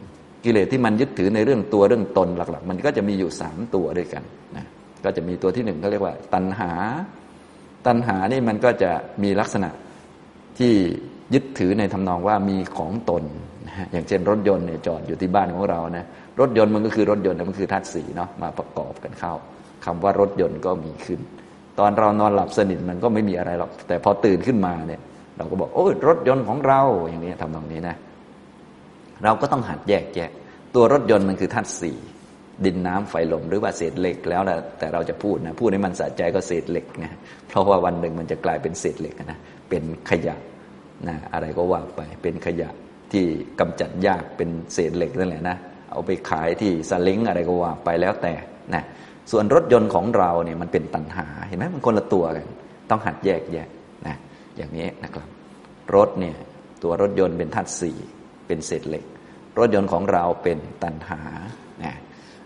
[0.44, 4.22] กิเลสที่มันยึดถือในเรื่องตัวเรื่องตนหลัก ๆ มันก็จะมีอยู่สามตัวด้วยกัน
[4.57, 4.66] นะ
[5.04, 6.72] ก็จะมีตัวที่หนึ่งก็เรียกว่า ตัณหา
[7.87, 8.90] ตัณหานี่มันก็จะ
[9.22, 9.70] มีลักษณะ
[10.59, 10.72] ที่
[11.35, 13.24] ยึดถือในทำนองว่ามีของตน
[13.66, 16.04] นะอย่างเช่นรถยนต์เนี่ยจอดอยู่ที่บ้านของเรานะ
[16.40, 19.35] รถยนต์มันก็คือรถยนต์มันคือธาตุสีเนาะมาประกอบกันเข้า
[19.85, 21.20] คำว่ารถยนต์ก็มีขึ้น
[21.78, 25.00] ตอนเรานอนหลับสนิทมันก็ไม่มีอะไรหรอกแต่พอตื่นขึ้นมาเนี่ย
[25.37, 27.96] เราก็บอกโอ้ยรถยนต์ของเราอย่างนี้ทำตรงนี้นะ
[29.24, 30.31] เราก็ต้องหัดแยกแยะ
[30.74, 31.98] ตัวรถยนต์มันคือธาตุสี่
[32.64, 37.12] ดินน้ำไฟลมหรือว่าเศษเหล็กแล้วแหละแต่เราจะพูดนะพูดให้มันสะใจก็เศษเหล็กนะ
[37.48, 40.37] เพราะว่าวันหนึ่งมันจะกลายเป็นเศษเหล็กนะเป็นขยะ
[41.09, 42.70] นะอะไรก็ว่าไปเป็นขยะ
[43.12, 43.24] ที่
[43.61, 45.57] กำจัดยากเป็นเศษเหล็กนั่นแหละนะ
[45.92, 48.35] เอาไปขายที่สลิงอะไรก็ว่าไปแล้วแต่
[48.74, 48.83] นะ
[49.31, 52.46] ส่วนรถยนต์ของเราเนี่ยมันเป็นตัณหาเห็นไหมมันคนละตัวกัน
[52.90, 53.68] ต้องหัดแยกแยะ
[54.07, 54.16] นะ
[54.57, 55.28] อย่างนี้นะครับ
[55.94, 56.37] รถเนี่ย
[56.83, 57.98] ตัวรถยนต์เป็นธาตุสี่
[58.49, 59.05] เป็นเศษเหล็ก
[59.59, 61.21] รถยนต์ของเราเป็นตัณหา
[61.85, 61.95] นะ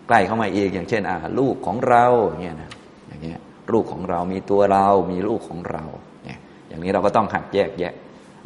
[0.07, 2.05] ใกล้เข้ามาอีกอย่างเช่นอ่าลูกของเรา
[2.41, 2.71] เนี่ยนะ
[3.09, 3.41] อย่างเงี้ย
[3.73, 5.85] ลูกของเรามีตัวเรามีลูกของเรา
[6.25, 6.39] เนี่ย
[6.69, 7.93] อย่างนี้เราก็ต้องหัดแยกแยะ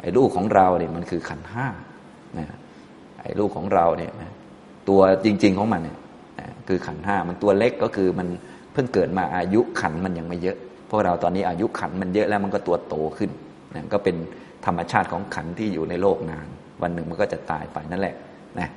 [0.01, 1.67] ไอ้ลูกของเราเนี่ยมันคือขันห้า
[2.37, 2.47] นะ
[3.21, 4.31] ไอ้ลูกของเราเนี่ยนะ
[4.89, 5.97] ตัวจริง ๆของมันเนี่ย
[6.67, 8.27] คือขันห้ามันตัวเล็กก็คือมัน
[8.73, 10.57] เพิ่งเกิดมาอายุขันมันยังไม่เยอะ
[10.89, 13.31] พวกเราตอนนี้อายุขันมันเยอะแล้วมันก็ตัวโตขึ้น
[13.75, 14.15] นะก็เป็น
[14.65, 16.47] ธรรมชาติของขันที่อยู่ในโลกนาน
[16.81, 18.15] วันหนึ่งมันก็จะตายไปนั่นแหละ
[18.59, 18.69] นะ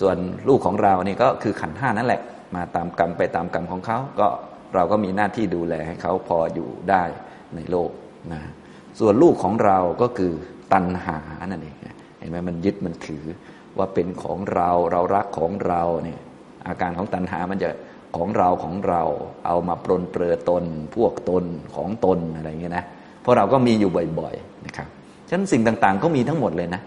[0.00, 0.16] ส่วน
[0.48, 2.20] ลูกของเรานี่ก็คือขันห้านั่นแหละ
[2.54, 4.28] มาตามกรรมไปตามกรรมของเขาก็
[4.74, 7.02] เราก็มีหน้าที่ดูแลให้เขาพออยู่ได้
[7.56, 7.90] ในโลก
[8.32, 8.40] นะ
[9.00, 10.32] ส่วนลูกของเราก็คือ
[10.72, 11.76] ตัณหานั่นเอง
[12.18, 13.24] เห็นไหมมันยึดมันถือ
[13.78, 16.20] ว่าเป็นของเราเรารักของเราเนี่ย
[16.68, 17.70] อาการของตัณหามันจะ
[18.16, 19.02] ของเราของเรา
[19.46, 20.64] เอามาปรนเปลือตน
[20.96, 21.44] พวกตน
[21.76, 22.84] ของตนอะไรเงี้ยนะ
[23.22, 24.88] เพราะเราก็มีอยู่บ่อยๆนะครับ
[25.28, 26.80] ฉะนั้นสิ่งต่างๆ ก็มีทั้งหมดเลยนะ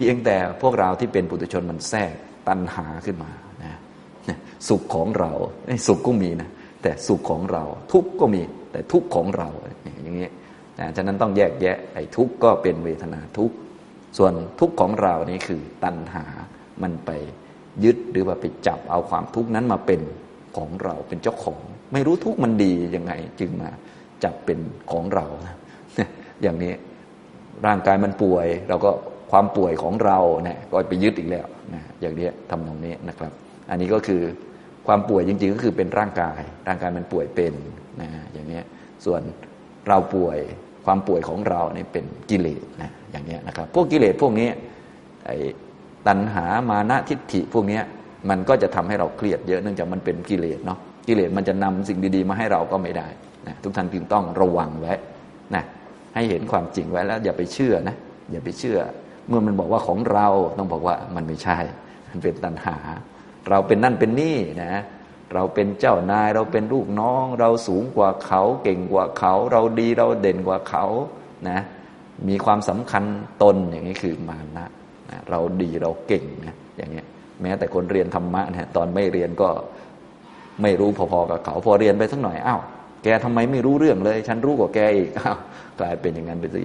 [0.00, 2.14] เพียงแต่พวกเราที่เป็นปุถุชนมันแทรก
[2.48, 3.30] ตัณหาขึ้นมา
[3.62, 3.78] นะ
[4.68, 5.32] สุขของเรา
[5.86, 6.50] สุขก็มีนะ
[6.82, 9.48] แต่สุขของเรา ทุกข์ก็มี แต่ทุกข์ของเรา
[10.02, 10.28] อย่างนี้
[10.78, 13.56] นะฉะนั้นต้องแยกแยะไอ้ทุกข์ก็เป็นเวทนาทุกข์
[14.18, 16.24] ส่วนทุกข์ของเรานี่คือตัณหา
[16.82, 17.10] มันไป
[17.84, 20.00] ยึดหรือว่าไปจับเอาความทุกข์นั้นมาเป็น
[20.56, 23.70] ของเราเป็นเจ้าของ ไม่รู้ทุกข์มันดียังไง จึงมา
[24.24, 24.58] จับเป็น
[24.90, 25.26] ของเรา
[26.42, 26.72] อย่างนี้
[27.66, 28.90] ร่างกายมันป่วย เราก็
[29.30, 33.32] ความป่วยของเราเนี่ยก็ไปยึดอีกแล้วนะอย่างนี้ทำตรงนี้นะครับ
[33.70, 34.22] อันนี้ก็คือ
[34.86, 37.54] ความป่วยจริงๆ ก็คือเป็นร่างกาย ร่างกายมันป่วยเป็น
[38.00, 38.60] นะอย่างนี้
[39.04, 39.20] ส่วน
[39.88, 40.38] เราป่วย
[40.86, 44.48] ความป่วยของเราเนี่ยเป็นกิเลสนะอย่างนี้นะครับ พวกกิเลสพวกนี้
[45.26, 45.36] ไอ้
[46.06, 47.80] ตัณหามานะทิฏฐิพวกนี้
[48.30, 53.08] มันก็จะทำให้เราเครียดเยอะเนื่องจากมันเป็นกิเลสเนาะกิเลสมันจะนำสิ่งดีๆ มาให้เราก็ไม่ได้
[53.46, 54.94] นะทุกท่านจึงต้องระวังไว้
[55.54, 55.64] นะ
[56.14, 57.96] ให้เห็นความจริงไว้แล้วอย่าไปเชื่อนะ
[58.32, 58.78] อย่าไปเชื่อ
[59.30, 61.58] เมื่อมันบอกว่าของเราต้องบอกว่ามันไม่ใช่
[62.08, 62.76] มันเป็นตัณหา
[63.50, 64.74] เราเป็นนั่นเป็นนี่นะ
[65.34, 70.84] เราเป็นเจ้านายเราเป็นลูกน้อง เราสูงกว่าเขาเก่งกว่าเขา เราดีเราเด่นกว่าเขา
[71.48, 71.58] นะ
[72.28, 73.04] มีความสำคัญ
[73.42, 74.66] ตนอย่างนี้คือมานะ
[75.10, 77.06] นะเราดีเราเก่งนะอย่างเงี้ย
[77.42, 79.48] แม้แต่คนเรียนธรรมะนะตอนไม่เรียนก็
[80.62, 82.60] ไม่รู้พอๆกับเขา พอเรียนไปสักหน่อยอ้าว
[83.04, 85.38] แกทำไมไม่รู้เรื่องเลย ฉันรู้กว่าแกอีกอ้าว
[85.80, 86.62] กลายเป็นอย่างนั้นไปสิ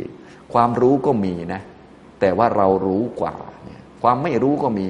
[0.53, 1.61] ความรู้ก็มีนะ
[2.25, 3.35] แต่ว่าเรารู้กว่า
[3.65, 4.87] เนี่ยความไม่รู้ก็มี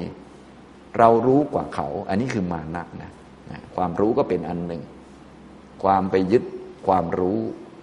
[0.98, 3.10] เรารู้กว่าเขา อันนี้คือมานะนะ
[3.76, 4.82] ความรู้ก็เป็นอันหนึ่ง
[5.82, 6.44] ความไปยึด
[6.86, 7.38] ความรู้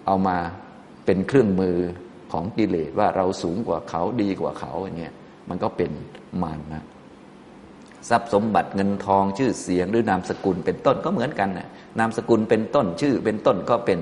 [0.05, 0.37] เอามา
[1.05, 1.77] เป็นเครื่องมือ
[2.31, 5.13] ของกิเลสว่าเราสูงกว่าเขาดีกว่าเขาอย่างเงี้ย
[5.49, 5.91] มันก็เป็น
[6.43, 6.83] มานะ
[8.09, 11.67] ทรัพย์สมบัติเงินทองชื่อเสียงหรือนามสกุลเป็นต้นก็เหมือนกันนะ
[11.99, 13.99] นามสกุลเป็นต้นชื่อเป็นต้นก็เป็น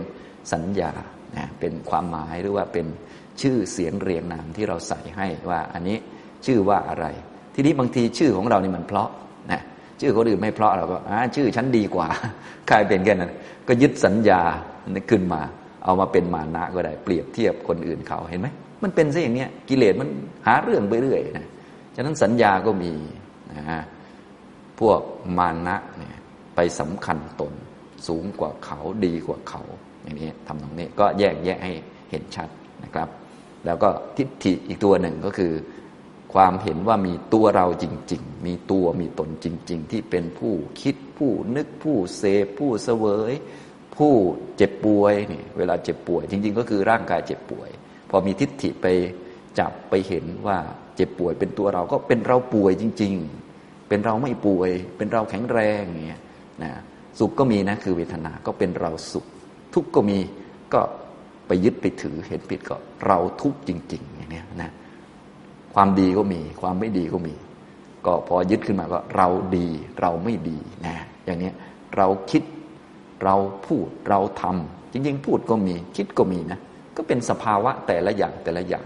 [0.53, 0.91] สัญญา
[1.37, 2.85] นะเป็นความหมายหรือว่าเป็น
[3.41, 5.97] ชื่อเสียงเรียงนามที่เราใส่ให้ว่าอันนี้
[6.45, 7.05] ชื่อว่าอะไร
[7.55, 9.09] ทีนี้บางทีชื่อของเรานี่มันเพราะ
[9.51, 9.61] นะ
[10.01, 12.07] ชื่อคนอื่นไม่เพราะเราก็อ่าชื่อฉันดีกว่า
[12.69, 13.31] กลายเป็นแค่นั้น
[13.67, 14.41] ก็ยึดสัญญา
[15.09, 15.41] ขึ้นมา
[15.83, 18.47] เอามาเป็นมานะก็ได้เปรียบเทียบคนอื่นเขาเห็นไหม
[18.83, 20.09] มันเป็นซะอย่างเนี้ยกิเลสมัน
[20.47, 21.47] หาเรื่องไปเรื่อยนะ
[21.95, 22.93] ฉะนั้นสัญญาก็มี
[23.53, 23.81] นะฮะ
[24.79, 24.99] พวก
[25.37, 26.15] มานะเนี่ย
[26.55, 27.53] ไปสำคัญตน
[28.07, 29.61] สูงกว่าเขาดีกว่าเขา
[30.03, 31.71] อย่างนี้ทำตรงนี้ก็แยกแยะให้
[32.09, 32.49] เห็นชัด
[32.83, 33.09] นะครับ
[33.65, 35.53] แล้วก็ทิฏฐิอีกตัวหนึ่งก็คือ
[36.33, 43.33] ความเห็นว่ามีตัวเราจริง ๆ มีตัวมีตนจริง ๆ ที่เป็นผู้คิดผู้นึกผู้เสพผู้เสวย
[43.97, 44.13] ผู้
[44.57, 47.69] เจ็บป่วยนี่เวลาเจ็บป่วย จริง ๆ ก็คือร่างกายเจ็บป่วย
[48.09, 48.87] พอมีทิฏฐิไป
[49.59, 50.57] จับไปเห็นว่า
[50.95, 53.13] เจ็บป่วยเป็นตัวเราก็เป็นเราป่วยจริง
[53.51, 56.21] ๆ เป็นเราไม่ป่วย เป็นเราแข็งแรงอย่างเงี้ย
[56.63, 56.71] นะ
[57.19, 59.25] สุขก็มีนะคือเวทนาก็เป็นเราสุข
[59.73, 60.19] ทุกข์ก็มี
[60.73, 60.81] ก็
[61.51, 64.71] ไปยึดไปถือเห็นผิดก็เราทุกข์จริง ๆ อย่างนี้นะ
[65.73, 67.35] ความดีก็มี ความไม่ดีก็มี
[68.05, 69.67] ก็พอยึดขึ้นมาก็เราดี
[70.01, 71.51] เราไม่ดีนะอย่างนี้
[71.97, 72.43] เราคิด
[73.23, 73.35] เรา
[73.65, 76.59] พูดเราทำจริง ๆ พูดก็มี คิดก็มีนะ
[76.97, 78.85] ก็เป็นสภาวะแต่ละอย่างแต่ละอย่าง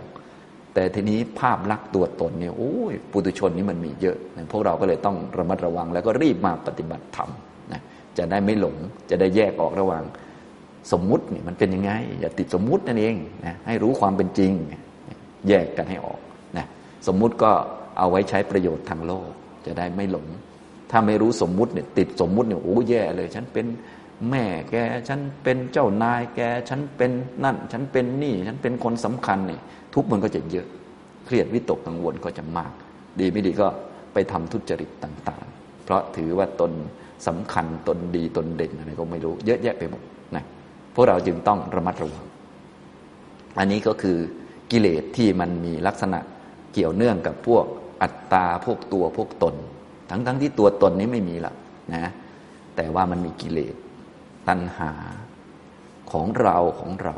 [0.74, 7.30] แต่ทีนี้ภาพลักษณ์ตัวตนเนี่ยโอ้ยปุถุชนนี่มันมีเยอะนะพวกเราก็เลยต้องระมัดระวัง แล้วก็รีบมาปฏิบัติธรรม
[7.72, 7.82] นะ
[8.18, 8.76] จะได้ไม่หลง
[9.10, 10.04] จะได้แยกออกระหว่าง
[10.92, 14.52] สมมุตินี่มันเป็นยังไง อย่าติดสมมุตินั่นเองนะให้รู้ความเป็นจริง
[15.48, 16.20] แยกกันให้ออก
[16.58, 16.66] นะ
[17.08, 17.52] สมมุติก็
[17.98, 19.30] เอาไว้ใช้ประโยชน์ทางโลก
[19.66, 20.28] จะได้ไม่หลง
[20.92, 23.66] ถ้าไม่รู้สมมุติเนี่ยติดสมมุติเนี่ยโอ้แย่เลย ฉันเป็น
[24.30, 24.76] แม่แก
[25.10, 27.12] ฉันเป็นเจ้านายแก ฉันเป็น
[27.44, 29.62] นั่น ฉันเป็นนี่ ฉันเป็นคนสำคัญเนี่ย
[29.94, 30.68] ทุกมันก็จะเยอะ
[31.26, 32.74] เครียดวิตกกังวลก็จะมาก
[33.20, 33.68] ดีไม่ดีก็
[34.14, 36.72] ไปทำทุจริตต่าง ๆ เพราะถือว่าตน
[37.28, 40.02] สำคัญตนดีตนเด่นอะไรก็ไม่รู้ เยอะแยะไปหมด
[40.96, 42.26] พวกเราจึงต้องระมัดระวัง
[43.58, 44.18] อันนี้ก็คือ
[44.72, 46.20] กิเลสที่มันมีลักษณะ
[46.74, 47.66] เกี่ยวเนื่องกับพวก
[48.02, 49.56] อัตตาพวกตัวพวกตน
[50.10, 51.56] ทั้งทั้งที่ตัวตนนี้ไม่มีหรอก
[51.96, 52.06] นะ
[52.76, 53.76] แต่ว่ามันมีกิเลส
[54.48, 54.92] ตัณหา
[56.12, 57.18] ของเราของเรา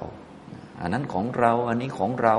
[0.82, 2.36] อันนั้นของเราอันนี้ของเรา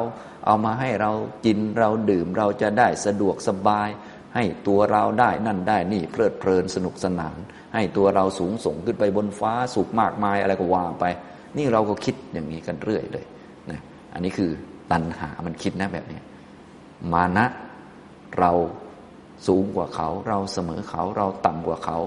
[0.47, 1.13] เอามาให้เรา
[1.47, 3.89] กินเราดื่มเราจะได้สะดวกสบาย
[4.35, 7.37] ให้ตัวเราได้นั่นได้นี่เพลิดเพลินสนุกสนาน
[7.75, 11.05] ให้ตัวเราสูงส่งขึ้นไปบนฟ้าสุขมากมายอะไรก็ว่าไป
[11.57, 13.25] นี่เราก็คิดอย่างนี้กันเรื่อยเลย
[13.71, 13.81] นะ
[14.15, 14.51] อันนี้คือ
[14.93, 16.19] ตัณหามันคิดนะแบบนี้
[17.13, 17.47] มานะ
[18.39, 18.53] เรา
[19.47, 21.99] สูงกว่าเขา เราเสมอเขา เราต่ำกว่าเขา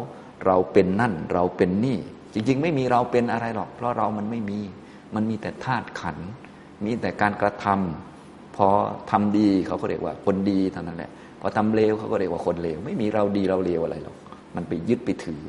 [0.45, 1.97] เราเป็นนั่น เราเป็นนี่
[2.33, 4.59] จริง ๆ ไม่มีเราเป็นอะไรหรอก เพราะเรามันไม่มี
[5.15, 6.17] มันมีแต่ธาตุขัน
[6.85, 8.67] มีแต่การกระทำพอ
[9.11, 14.15] ทำดีเขาก็เรียกว่าคนดีเท่านั้นแหละ พอทำเลวเขาก็เรียกว่าคนเลว ไม่มีเราดีเราเลวอะไรหรอก
[14.55, 15.41] มันไปยึดไปถือ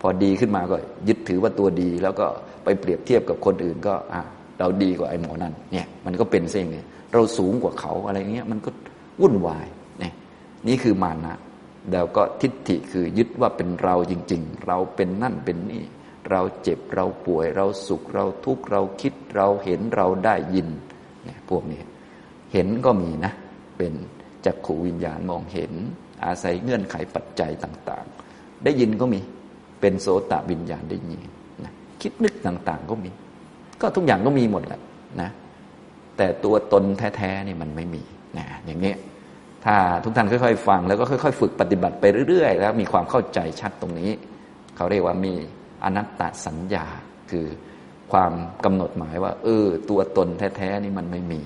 [0.00, 0.76] พอดีขึ้นมาก็
[1.08, 2.26] ยึดถือว่าตัวดี แล้วก็
[2.64, 4.22] ไปเปรียบเทียบกับคนอื่นก็อะ
[4.58, 8.70] เราดีกว่าไอ้หมอนั่นเนี่ยมันก็เป็นเส้นเนี่ยเราสูงกว่าเขาอะไรเงี้ยมันก็
[9.20, 9.66] วุ่นวาย
[10.00, 10.12] เนี่ย
[10.68, 11.34] นี่คือมานะ
[11.92, 15.84] แล้วก็ทิฏฐิคือยึดว่าเป็นเราจริง ๆ เราเป็นนั่นเป็นนี่
[16.30, 20.68] เราเจ็บเราป่วย เราสุขเราทุกข์เราคิดเราเห็นเราได้ยิน
[21.24, 21.80] เนี่ยพวกนี้
[22.52, 23.32] เห็นก็มีนะ
[23.78, 23.92] เป็น
[24.44, 25.72] จักขูวิญญาณมองเห็น
[26.24, 28.06] อาศัยเงื่อนไขปัจจัยต่าง
[28.64, 29.20] ได้ยินก็มี
[29.80, 31.20] เป็นโสตวิญญาณได้ยิน
[31.64, 31.72] นะ
[32.02, 33.10] คิดนึกต่างๆก็มี
[33.80, 34.80] ก็ทุกอย่างก็มีหมดแหละ
[35.20, 35.30] นะ
[36.16, 36.84] แต่ตัวตน
[37.16, 38.02] แท้ๆนี่มันไม่มี
[38.38, 38.94] นะอย่างนี้
[39.64, 44.10] ถ้าทุกท่านค่อยๆฟังแล้วก็ค่อยๆ ฝึกปฏิบัติไปเรื่อยๆ แล้วมีความเข้าใจชัดตรงนี้
[44.76, 45.32] เขาเรียกว่ามี
[45.84, 46.86] อนัตตสัญญา
[47.30, 47.46] คือ
[48.12, 48.32] ความ
[48.64, 51.40] กำหนดหมายว่า เออ ตัวตนแท้ๆนี่มันไม่มี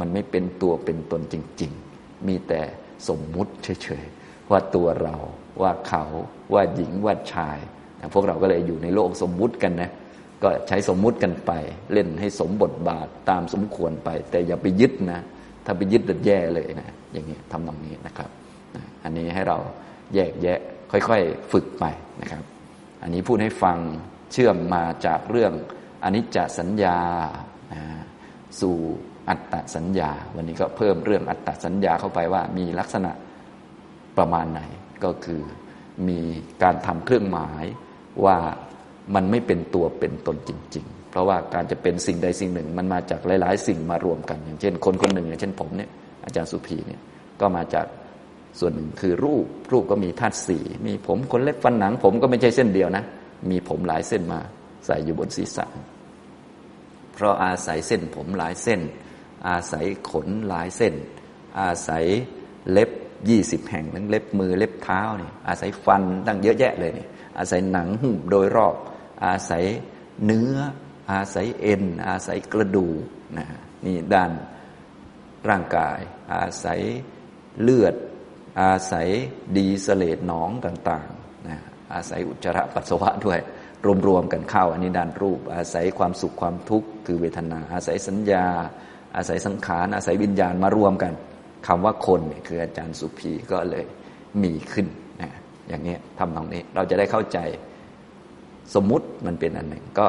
[0.00, 2.60] มันไม่เป็นตัวเป็นตนจริง ๆ มีแต่
[3.08, 4.17] สมมุติเฉยๆ
[4.50, 5.16] ว่าตัวเรา
[5.62, 6.04] ว่าเขา
[6.54, 7.58] ว่าหญิงว่าชาย
[8.14, 9.90] พวกเราก็เลยอยู่ในโลกสมมุติกันนะ
[10.42, 11.52] ก็ใช้สมมุติกันไป
[11.92, 15.20] เล่นให้สมบทบาทตามสมควรไป แต่อย่าไปยึดนะ
[15.64, 18.30] ถ้าไปยึดจะแย่เลยนะ อย่างนี้ทำตรงนี้นะครับ
[19.04, 19.58] อันนี้ให้เรา
[20.14, 20.58] แยกแยะ
[20.92, 21.84] ค่อยๆฝึกไป
[22.20, 22.42] นะครับ
[23.02, 23.78] อันนี้พูดให้ฟัง
[24.32, 25.52] เชื่อมมาจากเรื่อง
[26.04, 26.98] อนิจจสัญญา
[28.60, 28.76] สู่
[29.28, 33.12] อัตตสัญญา วันนี้ก็เพิ่มเรื่องอัตตสัญญาเข้าไปว่ามีลักษณะ
[34.18, 34.60] ประมาณไหน
[35.04, 35.42] ก็คือ
[36.08, 36.20] มี
[36.62, 37.64] การทำเครื่องหมาย
[38.24, 38.38] ว่า
[39.14, 45.90] มันไม่เป็นตัวเป็นตนจริง ๆ เพราะว่าการจะเป็นสิ่งใดสิ่งหนึ่ง มันมาจากหลาย ๆ สิ่งมารวมกัน อย่างเช่น คนคนหนึ่งอย่างเช่นผมเนี่ย
[46.24, 47.00] อาจารย์สุภีเนี่ย
[47.40, 47.86] ก็มาจาก
[48.60, 53.04] ส่วนหนึ่งคือรูปรูปก็มีธาตุสี่มีผมขนเล็บฟันหนัง ผมก็ไม่ใช่เส้นเดียวนะ
[53.50, 54.40] มีผมหลายเส้นมา
[54.86, 55.66] ใส่อยู่บนศีรษะ
[57.14, 58.80] เพราะอาศัยเส้นผมหลายเส้น
[59.48, 60.94] อาศัยขนหลายเส้น
[61.60, 62.04] อาศัย
[62.70, 62.90] เล็บ
[63.28, 68.74] ยี่สิบแห่งทั้งเล็บมือเล็บเท้าเนี่ยอาศัยฟันตั้งเยอะแยะเลยเนี่ยอาศัยหนังหุ้มโดยรอบ
[69.26, 69.64] อาศัย
[70.24, 70.54] เนื้อ
[71.12, 73.00] อาศัยเอ็น อาศัยกระดูก
[73.38, 73.46] นะ
[73.86, 74.30] นี่ด้าน
[75.48, 75.98] ร่างกาย
[76.34, 76.80] อาศัย
[77.62, 77.94] เลือด
[78.60, 79.08] อาศัย
[79.56, 81.58] ดีเสลดหนองต่างๆนะ
[81.94, 83.38] อาศัยอุจจาระปัสสาวะด้วย
[84.06, 88.46] รวมๆกันเข้าอันนี้ด้านรูป อาศัยความสุขความทุกข์คือเวทนา อาศัยสัญญา
[89.16, 91.12] อาศัยสังขารอาศัยวิญญาณมารวมกัน
[91.66, 93.84] คำว่าคนเนี่ยคืออาจารย์สุภีก็เลย
[94.42, 94.86] มีขึ้น
[95.22, 95.30] นะ
[95.68, 97.38] อย่างนี้ทำตรงนี้เราจะได้เข้าใจ
[98.74, 100.06] สมมุติมันเป็นอันหนึ่งก็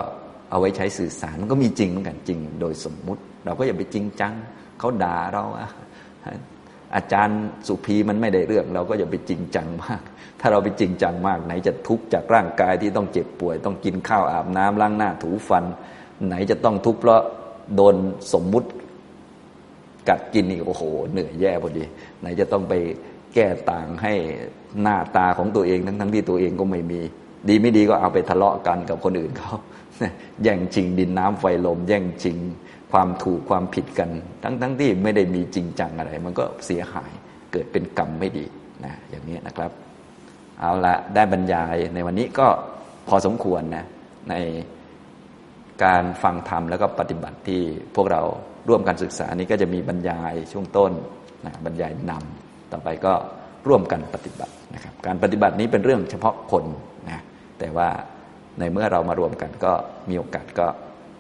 [0.49, 4.33] เอาไว้ใช้สื่อสารมันก็มีจริงเหมือนกันจริง โดยสมมุติ เราก็อย่าไปจริงจัง
[4.79, 5.43] เขาด่าเรา
[6.95, 10.01] อาจารย์สุภีมันไม่ได้เรื่อง เราก็อย่าไปจริงจังมาก
[10.39, 15.63] ถ้าเราไปจริงจังมาก ไหนจะทุกข์จากร่างกายที่ต้องเจ็บป่วย ต้องกินข้าวอาบน้ำล้างหน้าถูฟัน
[16.25, 17.21] ไหนจะต้องทุกข์เพราะ
[17.75, 17.95] โดน
[18.33, 18.69] สมมุติ
[20.09, 21.83] กัดกินอีกโอ้โห เหนื่อยแย่พอดี
[22.19, 22.73] ไหนจะต้องไป
[23.35, 24.13] แก้ต่างให้
[24.81, 26.99] หน้าตาของตัวเองทั้งทั้งที่ตัวเองก็ไม่มี
[27.49, 29.51] ดีไม่ดีก็เอาไปทะเลาะกันกับคนอื่นเขา
[30.43, 32.38] แย่งชิงดินน้ำไฟลม แย่งชิง
[32.91, 34.09] ความถูกความผิดกัน
[34.43, 37.12] ทั้งทั้งที่ไม่ได้มีจริงจังอะไร มันก็เสียหาย
[37.51, 38.45] เกิดเป็นกรรมไม่ดี
[38.85, 39.71] นะอย่างนี้นะครับ
[40.59, 42.47] เอาละได้บรรยายในวันนี้ก็
[43.07, 43.85] พอสมควรนะ
[44.29, 44.33] ใน
[45.83, 47.62] การฟังธรรมแล้วก็ปฏิบัติที่
[47.95, 48.21] พวกเรา
[48.69, 50.91] ร่วมกันศึกษานี้ก็จะมีบรรยายช่วงต้น
[51.45, 53.13] นะบรรยายนำต่อไปก็
[53.67, 56.65] ร่วมกันปฏิบัตินะครับการปฏิบัตินี้เป็นเรื่องเฉพาะคน
[57.10, 57.21] นะ
[57.60, 57.89] แต่ว่า
[58.60, 59.73] ในเมื่อเรามารวมกันก็
[60.10, 60.67] มีโอกาสก็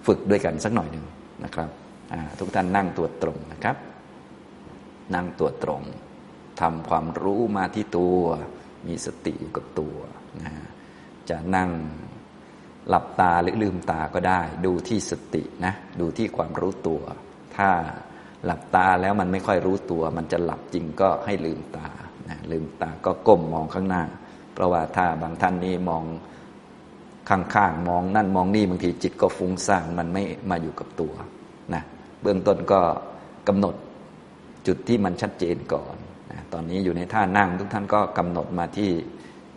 [0.07, 1.05] ฝึกด้วยกันสักหน่อยหนึ่ง
[1.43, 1.69] นะครับ
[2.39, 3.75] ทุกท่านนั่งตัวตรงนะครับ
[5.15, 5.81] นั่งตัวตรง
[6.61, 8.19] ทำความรู้มาที่ตัว
[8.87, 9.95] มีสติอยู่กับตัว
[10.41, 10.51] นะ
[11.29, 11.69] จะนั่ง
[12.89, 17.01] หลับตาหรือลืมตาก็ได้ ดูที่สตินะดูที่ความรู้ตัว
[17.57, 17.69] ถ้า
[18.45, 21.87] หลับตาแล้วมันไม่ค่อยรู้ตัว มันจะหลับจริงก็ให้ลืมตา
[22.29, 24.03] นะลืมตาก็ก้มมองข้างหน้า
[24.53, 26.03] เพราะว่าถ้าบางท่านนี่มอง
[27.29, 31.13] ข้างๆมองนั่นมองนี่บางทีจิตก็ฟุ้งซ่านมันไม่มาอยู่กับตัว
[31.73, 31.83] นะ
[32.21, 32.81] เบื้องต้นก็
[33.47, 33.75] กำหนด
[34.67, 35.95] จุดที่มันชัดเจนก่อน
[36.31, 38.91] นะตอนนี้อยู่ในท่านั่งทุกท่านก็กำหนดมาที่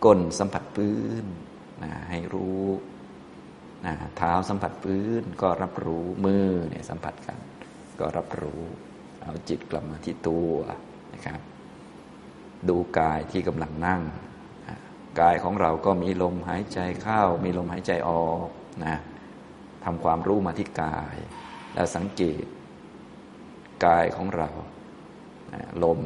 [0.05, 1.25] ก้นสัมผัสพื้น
[1.83, 2.63] นะให้รู้
[3.85, 7.37] นะเท้าสัมผัสพื้นก็รับรู้มือเนี่ยสัมผัสกัน
[7.99, 8.61] ก็รับรู้
[9.23, 10.53] เอาจิตกลับมาที่ตัว
[11.13, 11.39] นะครับ
[12.69, 14.01] ดูกายที่กำลังนั่ง
[15.21, 18.47] กายของเราก็มีลมหายใจเข้า มีลมหายใจออก
[18.85, 18.97] นะ
[19.83, 21.15] ทำความรู้มาที่กาย
[21.73, 22.45] แล้วสังเกต
[23.85, 24.49] กายของเรา
[25.83, 25.99] ลม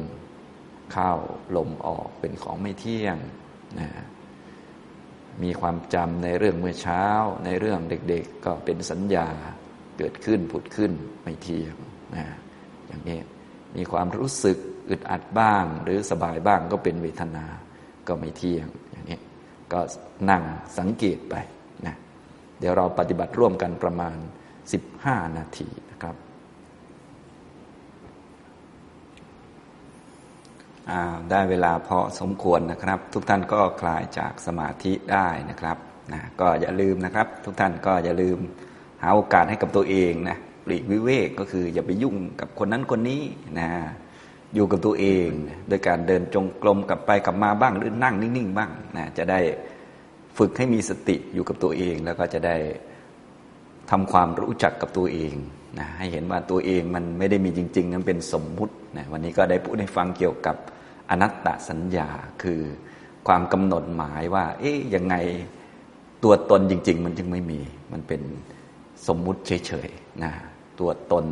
[0.92, 1.12] เข้า
[1.56, 3.16] ลมออกเป็นของไม่เที่ยง
[3.78, 3.88] นะ
[5.42, 7.04] มีความจำในเรื่องเมื่อเช้า
[7.44, 9.28] ในเรื่องเด็กๆ ก็เป็นสัญญา
[9.98, 11.74] เกิดขึ้นผุดขึ้นไม่เที่ยง
[12.16, 12.24] นะ
[12.86, 13.18] อย่างนี้
[13.76, 14.56] มีความรู้สึก
[14.90, 17.46] อึดอัดบ้าง หรือสบายบ้างก็เป็นเวทนา
[18.08, 19.18] ก็ไม่เที่ยงอย่างนี้
[19.72, 19.80] ก็
[20.30, 20.42] นั่ง
[20.78, 21.34] สังเกตไป
[21.86, 21.94] นะ
[22.60, 24.16] เดี๋ยวเราปฏิบัติร่วมกันประมาณ
[24.76, 26.16] 15 นาทีนะครับ
[31.30, 35.76] ได้เวลาพอสมควรนะครับ ทุกท่านก็คลายจากสมาธิได้นะครับ
[36.12, 38.38] นะก็อย่าลืมนะครับ ทุกท่านก็อย่าลืม
[39.02, 43.22] หาโอกาสให้กับตัวเองนะปลีกวิเวกก็คือ อย่าไปยุ่งกับคนนั้นคนนี้
[43.58, 43.68] นะ
[44.54, 45.28] อยู่กับตัวเอง
[45.68, 49.40] โดยการเดินจงกรมกลับไปกลับมาบ้างหรือนั่งนิ่งๆบ้างนะจะได้
[50.38, 52.56] ฝึกให้มีสติอยู่กับตัวเอง แล้วก็จะได้
[53.90, 55.34] ทำความรู้จักกับตัวเอง
[55.78, 60.56] นะให้เห็นว่าตัวเองมันไม่ได้มีจริง ๆ นั้นเป็นสมมุตินะวันนี้ก็ได้พูดให้ฟังเกี่ยวกับ
[61.10, 62.08] อนัตตสัญญา
[62.42, 62.60] คือ
[63.28, 65.14] ความกำหนดหมายว่า เอ๊ยยังไง
[66.24, 67.60] ตัวตนจริง ๆ มันจึงไม่มี
[67.92, 68.20] มันเป็น
[69.06, 70.32] สมมุติเฉยๆนะ
[70.78, 71.26] ตัวตน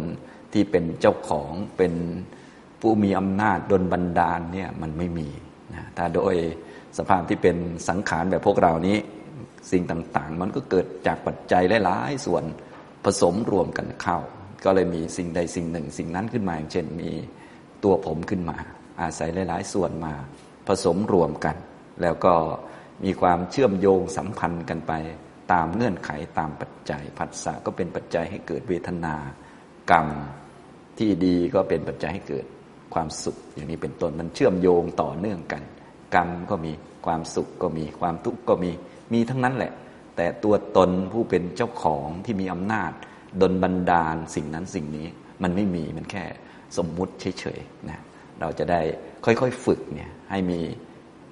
[0.52, 1.92] ที่เป็นเจ้าของเป็น
[2.81, 5.29] ผู้มีอำนาจดนบันดาลเนี่ยมันไม่มี
[5.74, 6.35] นะถ้าโดย
[6.98, 7.57] สภาพที่เป็น
[7.88, 8.96] สังขารแบบพวกเรานี้
[9.70, 12.44] สิ่งต่างๆ มันก็เกิดจากปัจจัยหลายๆส่วน
[13.05, 14.18] ผสมรวมกันเข้า
[14.64, 17.11] ก็เลยมีสิ่งใดสิ่งหนึ่ง สิ่งนั้นขึ้นมาอย่างเช่นมี
[17.85, 18.57] ตัวผมขึ้นมา
[19.00, 20.14] อาศัยหลาย ๆ ส่วนมา
[20.68, 21.57] ผสมรวมกัน
[22.02, 22.35] แล้วก็
[23.05, 24.92] มีความเชื่อมโยงสัมพันธ์กันไป
[25.53, 29.15] ตามเงื่อนไขตามปัจจัยผัสสะก็เป็นปัจจัยให้เกิดเวทนา
[29.91, 30.07] กรรม
[30.99, 32.47] ที่ดีก็เป็นปัจจัยให้เกิด
[32.95, 35.63] ความสุข อย่างนี้เป็นต้นมันเชื่อมโยงต่อเนื่องกัน
[36.15, 36.73] กรรมก็มี
[37.07, 38.71] ความสุขก็มีความทุกข์ก็มี
[39.13, 39.73] มีทั้งนั้นแหละ
[40.17, 42.93] แต่ตัวตนผู้เป็นเจ้าของที่มีอำนาจ
[43.43, 45.07] ดนบันดาลสิ่งนั้นสิ่งนี้
[45.43, 46.25] มันไม่มีมันแค่
[46.77, 48.01] สมมุติเฉยๆนะ
[48.41, 48.81] เราจะได้
[49.25, 50.61] ค่อยๆฝึกเนี่ยให้มี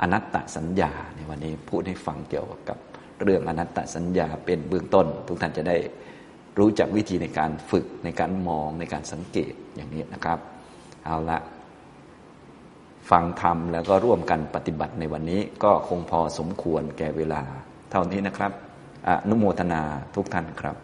[0.00, 2.78] อนัตตสัญญาในวันนี้พูดให้ฟังเกี่ยวกับ
[3.24, 5.76] เรื่องอนัตตสัญญาเป็นเบื้องต้น ทุกท่านจะได้
[6.58, 10.38] รู้จักวิธีในการฝึกในการมองในการสังเกตอย่างนี้นะครับ
[11.04, 11.38] เอาละ
[13.10, 17.42] ฟังธรรมแล้วก็ร่วมกันปฏิบัติในวันนี้ก็คงพอสมควรแก่เวลา
[17.90, 18.52] เท่านี้นะครับ
[19.08, 19.82] อนุโมทนา
[20.14, 20.76] ทุกท่านครับ